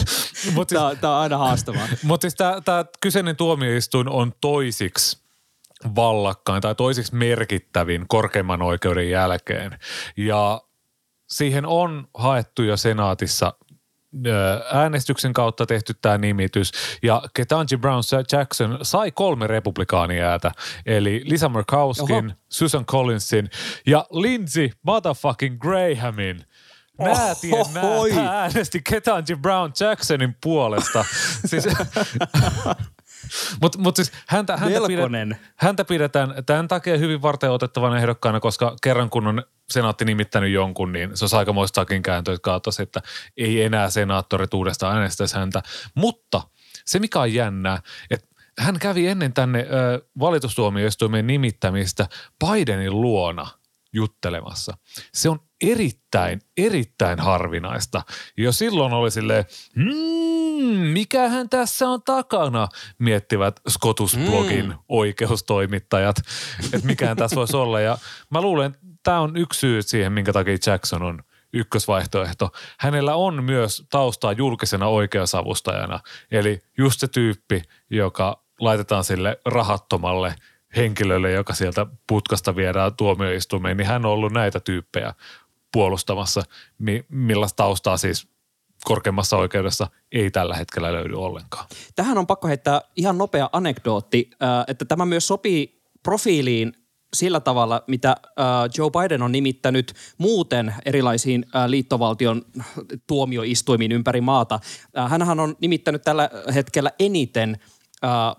Mut 0.54 0.68
siis, 0.68 0.80
tämä, 1.00 1.16
on 1.16 1.22
aina 1.22 1.38
haastavaa. 1.38 1.88
Mutta 2.02 2.24
siis 2.24 2.34
tämä 2.64 2.84
kyseinen 3.00 3.36
tuomioistuin 3.36 4.08
on 4.08 4.32
toisiksi 4.40 5.26
vallakkain 5.96 6.62
tai 6.62 6.74
toisiksi 6.74 7.14
merkittävin 7.14 8.04
korkeimman 8.08 8.62
oikeuden 8.62 9.10
jälkeen. 9.10 9.78
Ja 10.16 10.60
siihen 11.26 11.66
on 11.66 12.08
haettu 12.14 12.62
jo 12.62 12.76
senaatissa 12.76 13.54
äänestyksen 14.72 15.32
kautta 15.32 15.66
tehty 15.66 15.94
tämä 16.02 16.18
nimitys. 16.18 16.72
Ja 17.02 17.22
Ketanji 17.34 17.76
Brown 17.80 18.02
Jackson 18.32 18.78
sai 18.82 19.10
kolme 19.10 19.46
republikaaniäätä, 19.46 20.50
eli 20.86 21.22
Lisa 21.24 21.48
Murkowskin, 21.48 22.26
Oho. 22.26 22.34
Susan 22.48 22.86
Collinsin 22.86 23.50
ja 23.86 24.06
Lindsey 24.10 24.70
motherfucking 24.82 25.58
Grahamin. 25.60 26.40
Nää 26.98 27.34
tien 27.40 27.66
nää 27.74 28.40
äänesti 28.40 28.80
Ketanji 28.90 29.36
Brown 29.42 29.72
Jacksonin 29.80 30.36
puolesta. 30.42 31.04
siis, 31.50 31.64
Mutta 33.62 33.78
mut 33.78 33.96
siis 33.96 34.12
häntä, 34.26 34.56
häntä, 34.56 34.80
pidet, 34.86 35.38
häntä 35.56 35.84
pidetään 35.84 36.34
tämän 36.46 36.68
takia 36.68 36.98
hyvin 36.98 37.22
varten 37.22 37.50
otettavan 37.50 37.96
ehdokkaana, 37.96 38.40
koska 38.40 38.76
kerran 38.82 39.10
kun 39.10 39.26
on 39.26 39.42
senaatti 39.68 40.04
nimittänyt 40.04 40.52
jonkun, 40.52 40.92
niin 40.92 41.16
se 41.16 41.24
on 41.24 41.38
aikamoistakin 41.38 42.02
kääntöä 42.02 42.36
kautta, 42.42 42.70
että 42.82 43.02
ei 43.36 43.62
enää 43.62 43.90
senaattorit 43.90 44.54
uudestaan 44.54 44.96
äänestäisi 44.96 45.36
häntä. 45.36 45.62
Mutta 45.94 46.42
se 46.84 46.98
mikä 46.98 47.20
on 47.20 47.34
jännää, 47.34 47.82
että 48.10 48.26
hän 48.58 48.78
kävi 48.78 49.06
ennen 49.06 49.32
tänne 49.32 49.60
ö, 49.60 50.06
valitustuomioistuimen 50.20 51.26
nimittämistä 51.26 52.08
Bidenin 52.46 53.00
luona 53.00 53.46
juttelemassa. 53.92 54.76
Se 55.14 55.28
on 55.28 55.40
erittäin, 55.60 56.40
erittäin 56.56 57.20
harvinaista. 57.20 58.02
Jo 58.36 58.52
silloin 58.52 58.92
oli 58.92 59.10
silleen, 59.10 59.44
hmm, 59.74 60.25
mikähän 60.92 61.48
tässä 61.48 61.88
on 61.88 62.02
takana, 62.02 62.68
miettivät 62.98 63.60
Scotus-blogin 63.68 64.66
mm. 64.66 64.78
oikeustoimittajat, 64.88 66.16
että 66.72 66.86
mikähän 66.86 67.16
tässä 67.16 67.36
voisi 67.36 67.56
olla. 67.56 67.80
Ja 67.80 67.98
mä 68.30 68.40
luulen, 68.40 68.66
että 68.66 68.78
tämä 69.02 69.20
on 69.20 69.36
yksi 69.36 69.60
syy 69.60 69.82
siihen, 69.82 70.12
minkä 70.12 70.32
takia 70.32 70.56
Jackson 70.66 71.02
on 71.02 71.22
ykkösvaihtoehto. 71.52 72.52
Hänellä 72.78 73.14
on 73.14 73.44
myös 73.44 73.86
taustaa 73.90 74.32
julkisena 74.32 74.86
oikeusavustajana, 74.86 76.00
eli 76.30 76.62
just 76.78 77.00
se 77.00 77.08
tyyppi, 77.08 77.62
joka 77.90 78.42
laitetaan 78.60 79.04
sille 79.04 79.40
rahattomalle 79.46 80.34
henkilölle, 80.76 81.30
joka 81.30 81.54
sieltä 81.54 81.86
putkasta 82.06 82.56
viedään 82.56 82.96
tuomioistuimeen, 82.96 83.76
niin 83.76 83.86
hän 83.86 84.06
on 84.06 84.12
ollut 84.12 84.32
näitä 84.32 84.60
tyyppejä 84.60 85.14
puolustamassa, 85.72 86.42
millaista 87.08 87.56
taustaa 87.56 87.96
siis 87.96 88.28
korkeimmassa 88.84 89.36
oikeudessa 89.36 89.88
ei 90.12 90.30
tällä 90.30 90.54
hetkellä 90.54 90.92
löydy 90.92 91.14
ollenkaan. 91.14 91.66
Tähän 91.96 92.18
on 92.18 92.26
pakko 92.26 92.48
heittää 92.48 92.80
ihan 92.96 93.18
nopea 93.18 93.50
anekdootti, 93.52 94.30
että 94.68 94.84
tämä 94.84 95.06
myös 95.06 95.26
sopii 95.26 95.82
profiiliin 96.02 96.72
sillä 97.14 97.40
tavalla, 97.40 97.84
mitä 97.86 98.16
Joe 98.78 98.90
Biden 98.90 99.22
on 99.22 99.32
nimittänyt 99.32 99.94
muuten 100.18 100.74
erilaisiin 100.84 101.46
liittovaltion 101.66 102.42
tuomioistuimiin 103.06 103.92
ympäri 103.92 104.20
maata. 104.20 104.60
Hänhän 105.08 105.40
on 105.40 105.56
nimittänyt 105.60 106.02
tällä 106.02 106.30
hetkellä 106.54 106.90
eniten 106.98 107.58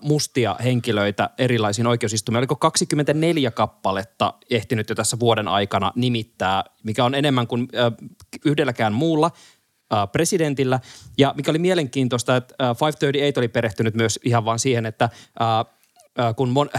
mustia 0.01 0.55
henkilöitä 0.63 1.29
erilaisiin 1.37 1.87
oikeusistuimiin. 1.87 2.39
Oliko 2.39 2.55
24 2.55 3.51
kappaletta 3.51 4.33
ehtinyt 4.49 4.89
jo 4.89 4.95
tässä 4.95 5.19
vuoden 5.19 5.47
aikana 5.47 5.91
nimittää, 5.95 6.63
mikä 6.83 7.05
on 7.05 7.15
enemmän 7.15 7.47
kuin 7.47 7.67
yhdelläkään 8.45 8.93
muulla 8.93 9.31
presidentillä. 10.11 10.79
Ja 11.17 11.33
mikä 11.37 11.51
oli 11.51 11.59
mielenkiintoista, 11.59 12.35
että 12.35 12.55
538 12.57 13.41
oli 13.41 13.47
perehtynyt 13.47 13.95
myös 13.95 14.19
ihan 14.23 14.45
vaan 14.45 14.59
siihen, 14.59 14.85
että 14.85 15.09
kun 16.35 16.49
mon, 16.49 16.69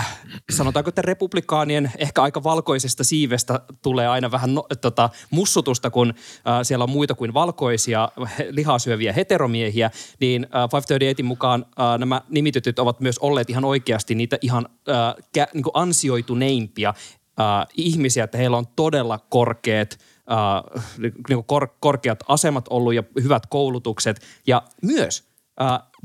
sanotaanko, 0.51 0.89
että 0.89 1.03
republikaanien 1.03 1.93
ehkä 1.99 2.23
aika 2.23 2.43
valkoisesta 2.43 3.05
siivestä 3.05 3.61
tulee 3.83 4.09
aina 4.09 4.31
vähän 4.31 4.55
no, 4.55 4.67
tota, 4.81 5.11
mussutusta, 5.31 5.91
kun 5.91 6.09
äh, 6.09 6.59
siellä 6.63 6.83
on 6.83 6.91
muita 6.91 7.15
kuin 7.15 7.35
valkoisia 7.35 8.09
lihasyöviä 8.51 9.13
heteromiehiä, 9.13 9.91
niin 10.21 10.45
äh, 10.45 10.51
538 10.51 11.27
mukaan 11.27 11.67
äh, 11.81 11.99
nämä 11.99 12.23
nimitytyt 12.29 12.79
ovat 12.79 13.01
myös 13.01 13.19
olleet 13.19 13.51
ihan 13.51 13.65
oikeasti 13.65 14.15
niitä 14.15 14.39
ihan 14.41 14.69
äh, 14.89 15.15
kä, 15.33 15.49
niin 15.55 15.65
ansioituneimpia 15.75 16.89
äh, 16.89 17.67
ihmisiä, 17.77 18.25
että 18.25 18.39
heillä 18.39 18.57
on 18.57 18.67
todella 18.77 19.19
korkeat 19.19 19.99
äh, 20.31 20.85
niin 21.29 21.45
kor, 21.45 21.69
korkeat 21.81 22.19
asemat 22.29 22.65
ollut 22.71 22.95
ja 22.95 23.03
hyvät 23.23 23.47
koulutukset 23.47 24.21
ja 24.47 24.63
myös 24.83 25.29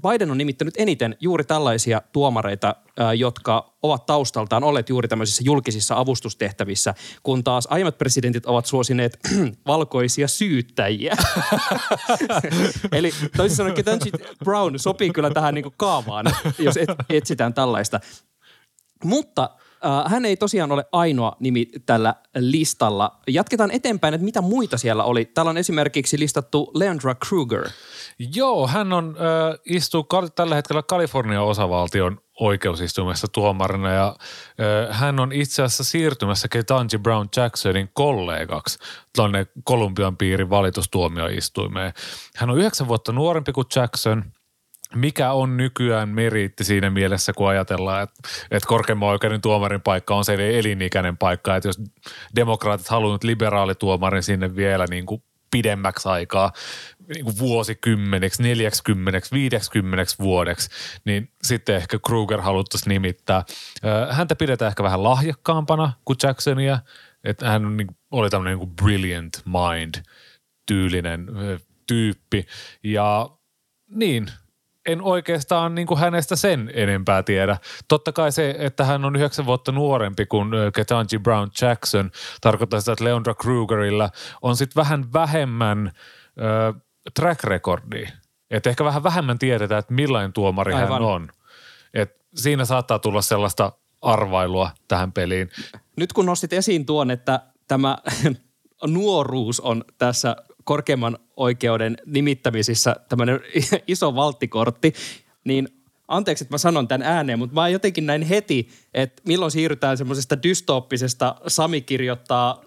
Biden 0.02 0.32
on 0.32 0.38
nimittänyt 0.38 0.74
eniten 0.78 1.18
juuri 1.20 1.44
tällaisia 1.44 2.02
tuomareita, 2.12 2.76
jotka 3.18 3.74
ovat 3.82 4.06
taustaltaan 4.06 4.64
olleet 4.64 4.90
juuri 4.90 5.08
tämmöisissä 5.08 5.44
julkisissa 5.46 5.96
avustustehtävissä, 5.98 6.94
kun 7.24 7.44
taas 7.44 7.68
aiemmat 7.70 7.98
presidentit 7.98 8.46
ovat 8.46 8.66
suosineet 8.66 9.20
valkoisia 9.68 10.28
syyttäjiä. 10.28 11.16
Eli 12.92 13.12
toisin 13.38 13.58
sanoen 13.58 13.76
Ketanji 13.76 14.12
Brown 14.44 14.80
sopii 14.80 15.10
kyllä 15.10 15.30
tähän 15.30 15.54
niin 15.54 15.66
kaavaan, 15.78 16.26
jos 16.60 16.78
et, 16.78 16.90
etsitään 17.10 17.54
tällaista. 17.54 18.00
Mutta 19.04 19.50
Äh, 19.60 19.63
hän 20.08 20.26
ei 20.26 20.38
tosiaan 20.38 20.72
ole 20.72 20.86
ainoa 20.92 21.36
nimi 21.40 21.68
tällä 21.86 22.16
listalla. 22.36 23.20
Jatketaan 23.28 23.72
eteenpäin, 23.72 24.14
että 24.14 24.26
mitä 24.26 24.42
muita 24.42 24.78
siellä 24.78 25.04
oli. 25.04 25.26
Täällä 25.26 25.50
on 25.50 25.58
esimerkiksi 25.58 26.20
listattu 26.20 26.72
Leandra 26.74 27.16
Kruger. 27.16 27.70
Joo, 28.36 28.68
hän 28.68 28.94
on, 28.94 29.16
äh, 29.18 29.60
istuu 29.66 30.04
kal- 30.04 30.30
tällä 30.36 30.56
hetkellä 30.56 30.84
Kalifornian 30.84 31.44
osavaltion 31.44 32.22
oikeusistuimessa 32.40 33.28
tuomarina 33.28 33.92
ja 33.92 34.08
äh, 34.88 35.00
hän 35.00 35.20
on 35.20 35.32
itse 35.32 35.64
asiassa 35.64 35.84
siirtymässä 35.84 36.48
Ketanji 36.48 36.98
Brown 37.02 37.28
Jacksonin 37.36 37.90
kollegaksi 37.94 38.80
tuonne 39.16 39.48
Kolumbian 39.64 40.18
piirin 40.18 40.50
valitustuomioistuimeen. 40.50 41.94
Hän 42.36 42.50
on 42.50 42.58
yhdeksän 42.58 42.88
vuotta 42.88 43.12
nuorempi 43.12 43.52
kuin 43.52 43.68
Jackson– 43.76 44.24
mikä 44.96 45.32
on 45.32 45.58
nykyään 45.58 46.10
meriitti 46.10 46.64
siinä 46.64 46.90
mielessä, 46.90 47.34
kun 47.34 47.50
ajatellaan, 47.50 48.04
että, 48.04 48.30
että 48.52 48.68
korkeimman 48.68 49.10
oikeuden 49.10 49.42
tuomarin 49.42 49.82
paikka 49.82 50.16
on 50.16 50.26
se 50.26 50.58
elinikäinen 50.60 51.18
paikka, 51.18 51.56
että 51.56 51.70
jos 51.70 51.82
demokraatit 52.36 52.88
haluavat 52.88 53.24
liberaalituomarin 53.24 54.24
sinne 54.24 54.56
vielä 54.56 54.86
niin 54.90 55.06
kuin 55.06 55.24
pidemmäksi 55.52 56.10
aikaa, 56.10 56.52
niin 57.16 57.24
kuin 57.24 57.38
vuosikymmeneksi, 57.40 58.44
neljäksikymmeneksi, 58.44 59.32
viideksikymmeneksi 59.32 60.20
vuodeksi, 60.20 60.70
niin 61.06 61.30
sitten 61.44 61.76
ehkä 61.76 62.00
Kruger 62.08 62.42
haluttaisiin 62.42 62.90
nimittää. 62.90 63.44
Häntä 64.10 64.36
pidetään 64.36 64.70
ehkä 64.70 64.84
vähän 64.84 65.04
lahjakkaampana 65.04 65.94
kuin 66.06 66.18
Jacksonia, 66.24 66.80
että 67.24 67.50
hän 67.50 67.78
niin, 67.78 67.88
oli 68.12 68.30
tämmöinen 68.30 68.60
niin 68.60 68.76
brilliant 68.76 69.42
mind 69.46 69.96
tyylinen 70.68 71.28
tyyppi 71.88 72.46
ja 72.84 73.30
niin– 73.90 74.28
en 74.86 75.02
oikeastaan 75.02 75.76
niin 75.76 75.88
kuin 75.88 76.00
hänestä 76.00 76.36
sen 76.36 76.72
enempää 76.74 77.24
tiedä. 77.24 77.58
Totta 77.88 78.12
kai 78.12 78.32
se, 78.32 78.56
että 78.60 78.86
hän 78.86 79.06
on 79.06 79.16
yhdeksän 79.16 79.46
vuotta 79.46 79.72
nuorempi 79.72 80.26
kuin 80.26 80.50
Ketanji 80.76 81.20
Brown 81.24 81.50
Jackson, 81.62 82.12
tarkoittaa 82.42 82.80
sitä, 82.80 82.92
että 82.92 83.04
Leondra 83.04 83.36
Krugerilla 83.36 84.10
on 84.42 84.58
sitten 84.58 84.82
vähän 84.82 85.14
vähemmän 85.14 85.92
ö, 86.42 86.74
track 87.14 87.44
recordia. 87.44 88.10
Että 88.52 88.70
ehkä 88.70 88.84
vähän 88.84 89.04
vähemmän 89.04 89.40
tiedetään, 89.40 89.80
että 89.80 89.94
millainen 89.94 90.34
tuomari 90.34 90.74
Aivan. 90.74 90.92
hän 90.92 91.02
on. 91.02 91.30
Et 91.94 92.16
siinä 92.36 92.66
saattaa 92.66 93.00
tulla 93.00 93.22
sellaista 93.22 93.72
arvailua 94.02 94.72
tähän 94.88 95.12
peliin. 95.12 95.50
Nyt 95.98 96.14
kun 96.14 96.26
nostit 96.26 96.54
esiin 96.54 96.86
tuon, 96.86 97.12
että 97.12 97.40
tämä 97.68 97.98
nuoruus 98.88 99.60
on 99.60 99.84
tässä 99.98 100.36
korkeimman 100.64 101.18
oikeuden 101.38 101.98
nimittämisissä 102.06 102.96
tämmöinen 103.10 103.40
iso 103.88 104.16
valttikortti, 104.16 104.94
niin 105.44 105.68
anteeksi, 106.08 106.44
että 106.44 106.54
mä 106.54 106.58
sanon 106.58 106.88
tämän 106.88 107.08
ääneen, 107.08 107.40
mutta 107.40 107.54
mä 107.54 107.70
jotenkin 107.70 108.06
näin 108.06 108.22
heti, 108.22 108.70
että 108.94 109.22
milloin 109.28 109.52
siirrytään 109.52 109.98
semmoisesta 109.98 110.44
dystooppisesta 110.44 111.36
Sami 111.48 111.82
kirjoittaa 111.82 112.62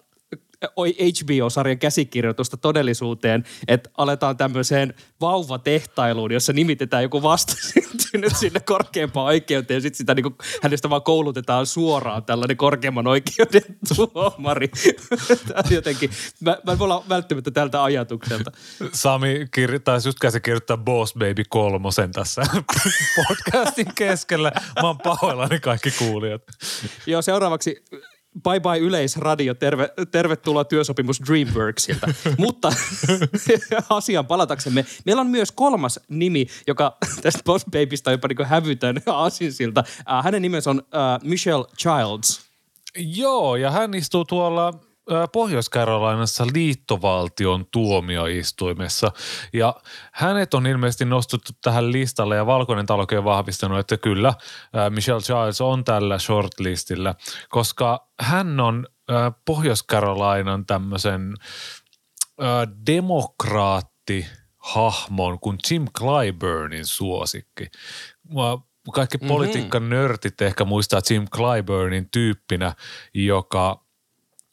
HBO-sarjan 1.21 1.79
käsikirjoitusta 1.79 2.57
todellisuuteen, 2.57 3.45
että 3.69 3.91
aletaan 3.97 4.37
tämmöiseen 4.37 4.95
vauvatehtailuun, 5.21 6.33
jossa 6.33 6.53
nimitetään 6.53 7.03
joku 7.03 7.23
vastasyntynyt 7.23 8.37
sinne 8.41 8.61
korkeampaan 8.61 9.27
oikeuteen 9.27 9.77
ja 9.77 9.81
sitten 9.81 9.99
sitä 9.99 10.15
niinku, 10.15 10.37
hänestä 10.63 10.91
vaan 10.91 11.03
koulutetaan 11.03 11.67
suoraan 11.67 12.25
tällainen 12.25 12.57
korkeamman 12.57 13.07
oikeuden 13.07 13.63
tuomari. 13.97 14.71
Jotenkin, 15.71 16.11
mä, 16.41 16.59
mä 16.67 16.73
en 16.73 16.79
voi 16.79 16.85
olla 16.85 17.05
välttämättä 17.09 17.51
tältä 17.51 17.85
ajatukselta. 17.85 18.53
Sami 18.93 19.45
kir- 19.57 19.81
taisi 19.85 20.09
just 20.09 20.19
käsikirjoittaa 20.19 20.77
Boss 20.77 21.15
Baby 21.15 21.43
kolmosen 21.49 22.13
tässä 22.13 22.43
podcastin 23.17 23.95
keskellä. 23.95 24.53
Mä 24.83 24.87
oon 24.87 24.99
pahoillani 24.99 25.61
kaikki 25.61 25.91
kuulijat. 25.91 26.43
Joo, 27.07 27.23
seuraavaksi 27.23 27.85
bye 28.43 28.61
bye 28.61 28.79
Yleisradio, 28.79 29.55
terve, 29.55 29.91
tervetuloa 30.11 30.65
työsopimus 30.65 31.21
Dreamworksilta. 31.27 32.07
Mutta 32.39 32.73
asiaan 33.91 34.27
palataksemme, 34.27 34.85
meillä 35.05 35.21
on 35.21 35.27
myös 35.27 35.53
kolmas 35.53 36.01
nimi, 36.09 36.47
joka 36.67 36.97
tästä 37.23 37.41
Boss 37.45 37.65
Babystä 37.65 38.11
on 38.11 38.15
jopa 38.15 38.29
niin 38.29 38.47
hävytön 38.47 39.03
asinsilta. 39.07 39.85
Äh, 40.13 40.25
hänen 40.25 40.43
nimensä 40.43 40.71
on 40.71 40.79
uh, 40.79 41.29
Michelle 41.29 41.65
Childs. 41.79 42.47
Joo, 42.99 43.57
ja 43.57 43.71
hän 43.71 43.95
istuu 43.95 44.25
tuolla 44.25 44.75
Pohjois-Karolainassa 45.33 46.47
liittovaltion 46.55 47.67
tuomioistuimessa. 47.73 49.13
Ja 49.53 49.75
hänet 50.13 50.55
on 50.55 50.67
ilmeisesti 50.67 51.05
nostettu 51.05 51.53
tähän 51.63 51.93
listalle 51.93 52.37
ja 52.37 52.47
Valkoinen 52.47 52.87
talokin 52.87 53.19
on 53.19 53.25
vahvistanut, 53.25 53.79
että 53.79 53.97
kyllä 53.97 54.35
Michelle 54.91 55.21
Childs 55.21 55.61
on 55.61 55.85
tällä 55.85 56.19
shortlistillä, 56.19 57.15
koska 57.49 58.09
hän 58.21 58.61
on 58.61 58.87
Pohjois-Karolainan 59.45 60.67
tämmöisen 60.67 61.35
demokraatti 62.87 64.27
hahmon 64.59 65.41
kuin 65.41 65.59
Jim 65.71 65.87
Clyburnin 65.99 66.87
suosikki. 66.87 67.67
Kaikki 68.93 69.19
mm-hmm. 69.19 69.29
politiikan 69.29 69.89
nörtit 69.89 70.43
ehkä 70.43 70.65
muistaa 70.65 71.01
Jim 71.11 71.27
Clyburnin 71.29 72.11
tyyppinä, 72.11 72.75
joka– 73.15 73.81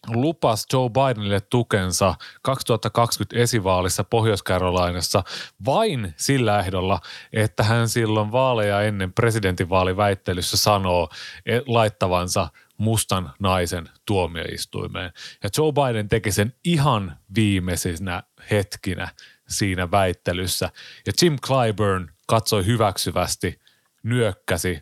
lupas 0.08 0.66
Joe 0.74 0.90
Bidenille 0.90 1.42
tukensa 1.42 2.16
2020 2.42 3.40
esivaalissa 3.40 4.04
Pohjois-Carolinassa 4.04 5.24
vain 5.66 6.14
sillä 6.18 6.60
ehdolla, 6.60 7.00
että 7.34 7.64
hän 7.64 7.90
silloin 7.90 8.32
vaaleja 8.32 8.82
ennen 8.82 9.14
presidentinvaaliväittelyssä 9.14 10.58
sanoo 10.58 11.10
e, 11.46 11.60
laittavansa 11.68 12.48
mustan 12.78 13.32
naisen 13.40 13.90
tuomioistuimeen. 14.06 15.12
Ja 15.44 15.50
Joe 15.58 15.72
Biden 15.72 16.10
teki 16.10 16.32
sen 16.32 16.54
ihan 16.66 17.18
viimeisinä 17.36 18.24
hetkinä 18.52 19.08
siinä 19.48 19.92
väittelyssä. 19.92 20.70
Ja 21.06 21.14
Jim 21.22 21.36
Clyburn 21.36 22.10
katsoi 22.28 22.66
hyväksyvästi, 22.66 23.60
nyökkäsi, 24.04 24.80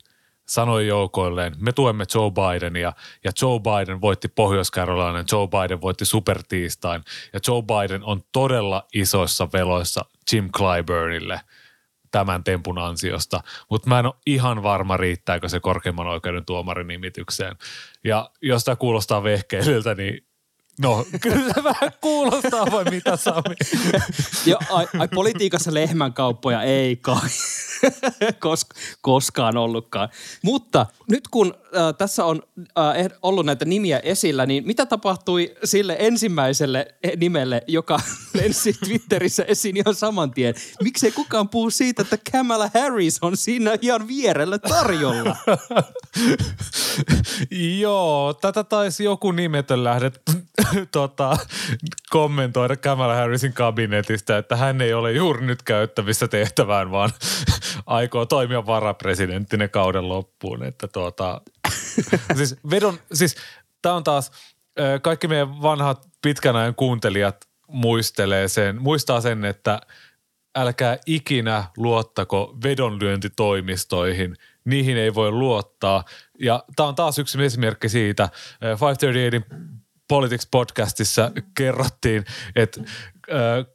sanoi 0.51 0.87
joukoilleen, 0.87 1.53
me 1.59 1.71
tuemme 1.71 2.05
Joe 2.15 2.31
Bidenia 2.31 2.93
ja 3.23 3.31
Joe 3.41 3.59
Biden 3.59 4.01
voitti 4.01 4.27
pohjois 4.27 4.71
Joe 5.31 5.47
Biden 5.47 5.81
voitti 5.81 6.05
supertiistain 6.05 7.03
ja 7.33 7.39
Joe 7.47 7.61
Biden 7.61 8.03
on 8.03 8.21
todella 8.31 8.87
isoissa 8.93 9.47
veloissa 9.53 10.05
Jim 10.31 10.49
Clyburnille 10.51 11.41
tämän 12.11 12.43
tempun 12.43 12.77
ansiosta, 12.77 13.43
mutta 13.69 13.89
mä 13.89 13.99
en 13.99 14.05
ole 14.05 14.13
ihan 14.25 14.63
varma, 14.63 14.97
riittääkö 14.97 15.49
se 15.49 15.59
korkeimman 15.59 16.07
oikeuden 16.07 16.45
tuomarin 16.45 16.87
nimitykseen. 16.87 17.55
Ja 18.03 18.29
jos 18.41 18.63
tämä 18.63 18.75
kuulostaa 18.75 19.23
vehkeilyltä, 19.23 19.95
niin 19.95 20.25
No, 20.79 21.05
kyllä 21.21 21.53
se 21.53 21.63
vähän 21.63 21.91
kuulostaa 22.01 22.65
vai 22.71 22.83
mitä 22.83 23.17
Sami? 23.17 23.55
jo, 24.45 24.57
ai, 24.69 24.87
ai, 24.99 25.07
politiikassa 25.07 25.73
lehmänkauppoja 25.73 26.63
ei 26.63 26.95
kai 26.95 27.29
Kos, 28.39 28.65
koskaan 29.01 29.57
ollutkaan. 29.57 30.09
Mutta 30.43 30.85
nyt 31.09 31.27
kun 31.27 31.53
äh, 31.55 31.95
tässä 31.97 32.25
on 32.25 32.43
äh, 32.57 33.17
ollut 33.21 33.45
näitä 33.45 33.65
nimiä 33.65 33.99
esillä, 33.99 34.45
niin 34.45 34.67
mitä 34.67 34.85
tapahtui 34.85 35.55
sille 35.63 35.95
ensimmäiselle 35.99 36.87
nimelle, 37.17 37.63
joka 37.67 37.99
lensi 38.33 38.73
Twitterissä 38.73 39.43
esiin 39.43 39.77
ihan 39.77 39.95
saman 39.95 40.31
tien? 40.31 40.55
Miksei 40.83 41.11
kukaan 41.11 41.49
puhu 41.49 41.69
siitä, 41.69 42.01
että 42.01 42.17
Kamala 42.31 42.69
Harris 42.73 43.17
on 43.21 43.37
siinä 43.37 43.77
ihan 43.81 44.07
vierellä 44.07 44.59
tarjolla? 44.59 45.35
Joo, 47.79 48.33
tätä 48.33 48.63
taisi 48.63 49.03
joku 49.03 49.31
nimetön 49.31 49.83
lähdet 49.83 50.21
tota, 50.91 51.37
kommentoida 52.09 52.75
Kamala 52.75 53.15
Harrisin 53.15 53.53
kabinetista, 53.53 54.37
että 54.37 54.55
hän 54.55 54.81
ei 54.81 54.93
ole 54.93 55.11
juuri 55.11 55.45
nyt 55.45 55.63
käyttävissä 55.63 56.27
tehtävään, 56.27 56.91
vaan 56.91 57.09
aikoo 57.85 58.25
toimia 58.25 58.65
varapresidenttinä 58.65 59.67
kauden 59.67 60.09
loppuun. 60.09 60.63
Että 60.63 60.87
tuota, 60.87 61.41
siis 62.37 62.55
vedon, 62.69 62.99
siis 63.13 63.35
tämä 63.81 63.95
on 63.95 64.03
taas, 64.03 64.31
kaikki 65.01 65.27
meidän 65.27 65.61
vanhat 65.61 66.07
pitkän 66.21 66.55
ajan 66.55 66.75
kuuntelijat 66.75 67.47
muistelee 67.67 68.47
sen, 68.47 68.81
muistaa 68.81 69.21
sen, 69.21 69.45
että 69.45 69.81
älkää 70.55 70.97
ikinä 71.05 71.63
luottako 71.77 72.57
vedonlyöntitoimistoihin. 72.63 74.35
Niihin 74.65 74.97
ei 74.97 75.13
voi 75.13 75.31
luottaa. 75.31 76.03
Ja 76.39 76.63
tämä 76.75 76.89
on 76.89 76.95
taas 76.95 77.19
yksi 77.19 77.43
esimerkki 77.43 77.89
siitä. 77.89 78.29
538 78.61 79.80
Politics 80.11 80.47
podcastissa 80.51 81.31
kerrottiin, 81.57 82.25
että 82.55 82.81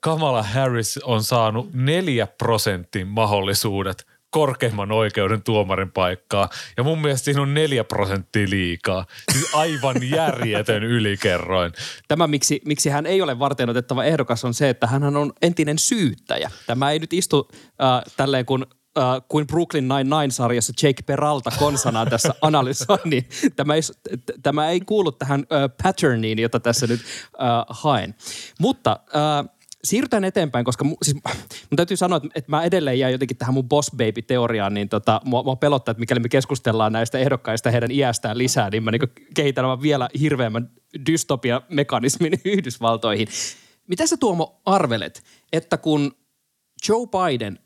Kamala 0.01 0.42
Harris 0.42 0.99
on 0.99 1.25
saanut 1.25 1.72
neljä 1.72 2.27
prosentin 2.27 3.09
mahdollisuudet 3.09 4.07
korkeimman 4.31 4.92
oikeuden 4.92 5.42
tuomarin 5.42 5.92
paikkaa. 5.92 6.49
Ja 6.77 6.83
mun 6.83 7.01
mielestä 7.01 7.25
siinä 7.25 7.42
on 7.42 7.55
neljä 7.55 7.85
prosenttia 7.85 8.46
liikaa. 8.51 9.07
Siis 9.33 9.55
aivan 9.55 9.96
järjetön 10.16 10.85
ylikerroin. 10.85 11.72
Tämä, 12.09 12.27
miksi, 12.27 12.61
miksi 12.64 12.90
hän 12.90 13.07
ei 13.07 13.22
ole 13.22 13.38
varten 13.38 13.70
otettava 13.70 14.05
ehdokas, 14.05 14.44
on 14.44 14.55
se, 14.55 14.68
että 14.68 14.87
hän 14.87 15.16
on 15.16 15.33
entinen 15.42 15.79
syyttäjä. 15.79 16.51
Tämä 16.66 16.90
ei 16.90 16.99
nyt 16.99 17.12
istu 17.12 17.49
äh, 17.53 18.12
tälleen, 18.16 18.46
kun 18.46 18.66
äh, 18.98 19.22
kuin 19.28 19.46
Brooklyn 19.46 19.88
Nine-Nine-sarjassa 19.88 20.72
Jake 20.82 21.02
Peralta 21.06 21.50
konsana 21.59 22.06
tässä 22.06 22.35
analysoi, 22.42 22.98
niin 23.04 23.28
tämä 23.56 23.74
ei, 23.74 23.80
tämä 24.42 24.68
ei 24.68 24.80
kuulu 24.80 25.12
tähän 25.12 25.40
äh, 25.40 25.70
patterniin, 25.82 26.38
jota 26.38 26.61
tässä 26.61 26.87
nyt 26.87 27.00
äh, 27.00 27.64
haen. 27.68 28.14
Mutta 28.59 29.00
äh, 29.16 29.56
siirrytään 29.87 30.24
eteenpäin, 30.24 30.64
koska 30.64 30.85
mu, 30.85 30.96
siis, 31.02 31.16
mun 31.70 31.76
täytyy 31.76 31.96
sanoa, 31.96 32.16
että, 32.16 32.28
että 32.35 32.50
mä 32.50 32.62
edelleen 32.62 32.98
jään 32.98 33.12
jotenkin 33.12 33.37
tähän 33.37 33.54
mun 33.54 33.68
boss 33.68 33.90
baby-teoriaan, 33.90 34.74
niin 34.74 34.88
tota, 34.88 35.20
mua, 35.24 35.42
mua 35.42 35.56
pelottaa, 35.56 35.90
että 35.90 36.00
mikäli 36.00 36.20
me 36.20 36.28
keskustellaan 36.28 36.92
näistä 36.92 37.18
ehdokkaista 37.18 37.70
heidän 37.70 37.90
iästään 37.90 38.38
lisää, 38.38 38.70
niin 38.70 38.85
mä 38.85 38.90
niin 38.90 39.12
kehitän 39.35 39.82
vielä 39.82 40.09
hirveämmän 40.20 40.70
dystopia-mekanismin 41.06 42.40
Yhdysvaltoihin. 42.44 43.28
Mitä 43.87 44.06
sä 44.06 44.16
Tuomo 44.16 44.61
arvelet, 44.66 45.22
että 45.52 45.76
kun 45.76 46.12
Joe 46.88 47.06
Biden 47.06 47.59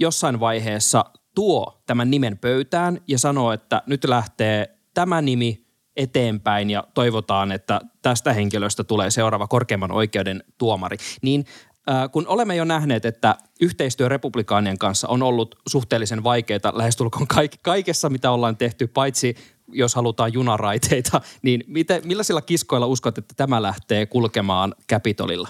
jossain 0.00 0.40
vaiheessa 0.40 1.04
tuo 1.34 1.82
tämän 1.86 2.10
nimen 2.10 2.38
pöytään 2.38 3.00
ja 3.08 3.18
sanoo, 3.18 3.52
että 3.52 3.82
nyt 3.86 4.04
lähtee 4.04 4.78
tämä 4.94 5.22
nimi 5.22 5.66
eteenpäin 5.96 6.70
ja 6.70 6.84
toivotaan, 6.94 7.52
että 7.52 7.80
tästä 8.02 8.32
henkilöstä 8.32 8.84
tulee 8.84 9.10
seuraava 9.10 9.46
korkeimman 9.46 9.92
oikeuden 9.92 10.44
tuomari, 10.58 10.96
niin 11.22 11.44
äh, 11.90 12.10
kun 12.10 12.26
olemme 12.26 12.56
jo 12.56 12.64
nähneet, 12.64 13.04
että 13.04 13.36
yhteistyö 13.60 14.08
republikaanien 14.08 14.78
kanssa 14.78 15.08
on 15.08 15.22
ollut 15.22 15.54
suhteellisen 15.68 16.24
vaikeaa 16.24 16.72
lähestulkoon 16.72 17.26
kaikessa, 17.62 18.10
mitä 18.10 18.30
ollaan 18.30 18.56
tehty, 18.56 18.86
paitsi 18.86 19.34
jos 19.72 19.94
halutaan 19.94 20.32
junaraiteita, 20.32 21.20
niin 21.42 21.64
miten, 21.66 22.02
millaisilla 22.04 22.40
kiskoilla 22.40 22.86
uskot, 22.86 23.18
että 23.18 23.34
tämä 23.36 23.62
lähtee 23.62 24.06
kulkemaan 24.06 24.74
Capitolilla? 24.90 25.48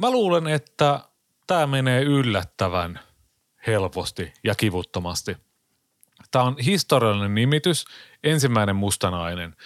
Mä 0.00 0.10
luulen, 0.10 0.46
että 0.46 1.00
tämä 1.52 1.66
menee 1.66 2.02
yllättävän 2.02 3.00
helposti 3.66 4.32
ja 4.44 4.54
kivuttomasti. 4.54 5.36
Tämä 6.30 6.44
on 6.44 6.56
historiallinen 6.58 7.34
nimitys, 7.34 7.84
ensimmäinen 8.24 8.76
mustanainen. 8.76 9.56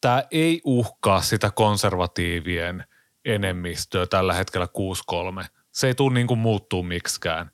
Tämä 0.00 0.22
ei 0.30 0.60
uhkaa 0.64 1.20
sitä 1.20 1.50
konservatiivien 1.50 2.84
enemmistöä 3.24 4.06
tällä 4.06 4.34
hetkellä 4.34 4.66
6-3. 5.42 5.46
Se 5.72 5.86
ei 5.86 5.94
tule 5.94 6.14
niin 6.14 6.26
kuin 6.26 6.40
muuttuu 6.40 6.82
miksikään. 6.82 7.50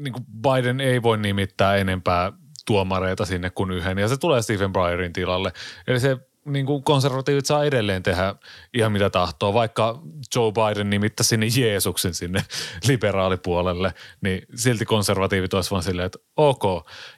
Niin 0.00 0.12
kuin 0.12 0.24
Biden 0.42 0.80
ei 0.80 1.02
voi 1.02 1.18
nimittää 1.18 1.76
enempää 1.76 2.32
tuomareita 2.66 3.24
sinne 3.24 3.50
kuin 3.50 3.70
yhden, 3.70 3.98
ja 3.98 4.08
se 4.08 4.16
tulee 4.16 4.42
Stephen 4.42 4.72
Bryerin 4.72 5.12
tilalle. 5.12 5.52
Eli 5.86 6.00
se 6.00 6.16
niin 6.46 6.66
kuin 6.66 6.82
konservatiivit 6.82 7.46
saa 7.46 7.64
edelleen 7.64 8.02
tehdä 8.02 8.34
ihan 8.74 8.92
mitä 8.92 9.10
tahtoo, 9.10 9.54
vaikka 9.54 10.02
Joe 10.34 10.52
Biden 10.52 10.90
nimittäisi 10.90 11.28
sinne 11.28 11.46
Jeesuksen 11.56 12.14
sinne 12.14 12.44
liberaalipuolelle, 12.88 13.94
niin 14.20 14.42
silti 14.54 14.84
konservatiivit 14.84 15.54
olisivat 15.54 15.70
vaan 15.70 15.82
silleen, 15.82 16.06
että 16.06 16.18
ok. 16.36 16.62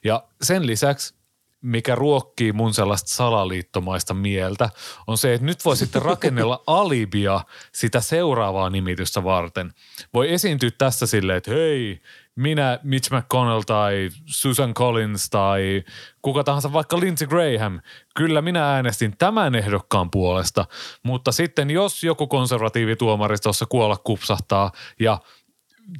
Ja 0.04 0.22
sen 0.42 0.66
lisäksi 0.66 1.18
mikä 1.60 1.94
ruokkii 1.94 2.52
mun 2.52 2.74
sellaista 2.74 3.08
salaliittomaista 3.08 4.14
mieltä, 4.14 4.70
on 5.06 5.18
se, 5.18 5.34
että 5.34 5.46
nyt 5.46 5.64
voi 5.64 5.76
sitten 5.76 6.02
rakennella 6.02 6.62
alibia 6.66 7.40
sitä 7.72 8.00
seuraavaa 8.00 8.70
nimitystä 8.70 9.24
varten. 9.24 9.72
Voi 10.14 10.32
esiintyä 10.32 10.70
tässä 10.78 11.06
silleen, 11.06 11.36
että 11.36 11.50
hei, 11.50 12.00
minä, 12.38 12.78
Mitch 12.82 13.12
McConnell 13.12 13.60
tai 13.60 14.08
Susan 14.26 14.74
Collins 14.74 15.30
tai 15.30 15.84
kuka 16.22 16.44
tahansa, 16.44 16.72
vaikka 16.72 17.00
Lindsey 17.00 17.28
Graham, 17.28 17.80
kyllä 18.14 18.42
minä 18.42 18.74
äänestin 18.74 19.14
tämän 19.18 19.54
ehdokkaan 19.54 20.10
puolesta, 20.10 20.64
mutta 21.02 21.32
sitten 21.32 21.70
jos 21.70 22.04
joku 22.04 22.26
konservatiivituomaristossa 22.26 23.66
kuolla 23.66 23.96
kupsahtaa 23.96 24.72
ja 25.00 25.18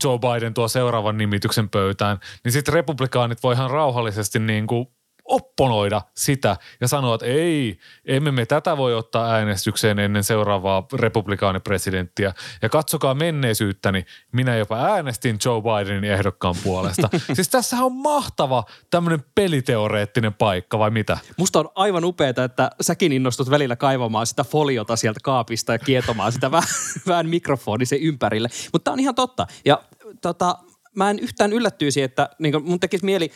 Joe 0.04 0.18
Biden 0.18 0.54
tuo 0.54 0.68
seuraavan 0.68 1.18
nimityksen 1.18 1.68
pöytään, 1.68 2.18
niin 2.44 2.52
sitten 2.52 2.74
republikaanit 2.74 3.42
voi 3.42 3.54
ihan 3.54 3.70
rauhallisesti 3.70 4.38
niin 4.38 4.66
kuin 4.66 4.86
opponoida 5.28 6.02
sitä 6.16 6.56
ja 6.80 6.88
sanoa, 6.88 7.14
että 7.14 7.26
ei, 7.26 7.78
emme 8.04 8.30
me 8.30 8.46
tätä 8.46 8.76
voi 8.76 8.94
ottaa 8.94 9.32
äänestykseen 9.32 9.98
ennen 9.98 10.24
seuraavaa 10.24 10.86
republikaanipresidenttiä. 10.92 12.34
Ja 12.62 12.68
katsokaa 12.68 13.14
menneisyyttäni, 13.14 14.04
minä 14.32 14.56
jopa 14.56 14.76
äänestin 14.76 15.38
Joe 15.44 15.62
Bidenin 15.62 16.04
ehdokkaan 16.04 16.54
puolesta. 16.64 17.08
siis 17.34 17.48
tässä 17.48 17.76
on 17.76 17.92
mahtava 17.92 18.64
tämmöinen 18.90 19.24
peliteoreettinen 19.34 20.34
paikka 20.34 20.78
vai 20.78 20.90
mitä? 20.90 21.18
Musta 21.36 21.58
on 21.58 21.68
aivan 21.74 22.04
upeaa, 22.04 22.44
että 22.44 22.70
säkin 22.80 23.12
innostut 23.12 23.50
välillä 23.50 23.76
kaivamaan 23.76 24.26
sitä 24.26 24.44
foliota 24.44 24.96
sieltä 24.96 25.20
kaapista 25.22 25.72
ja 25.72 25.78
kietomaan 25.78 26.32
sitä 26.32 26.50
vähän, 26.58 26.68
vähän 27.06 27.28
mikrofonisen 27.28 28.00
ympärille. 28.00 28.48
Mutta 28.72 28.92
on 28.92 29.00
ihan 29.00 29.14
totta. 29.14 29.46
Ja 29.64 29.82
tota, 30.22 30.58
mä 30.96 31.10
en 31.10 31.18
yhtään 31.18 31.52
yllättyisi, 31.52 32.02
että 32.02 32.30
niin 32.38 32.64
mun 32.64 32.80
tekisi 32.80 33.04
mieli 33.04 33.32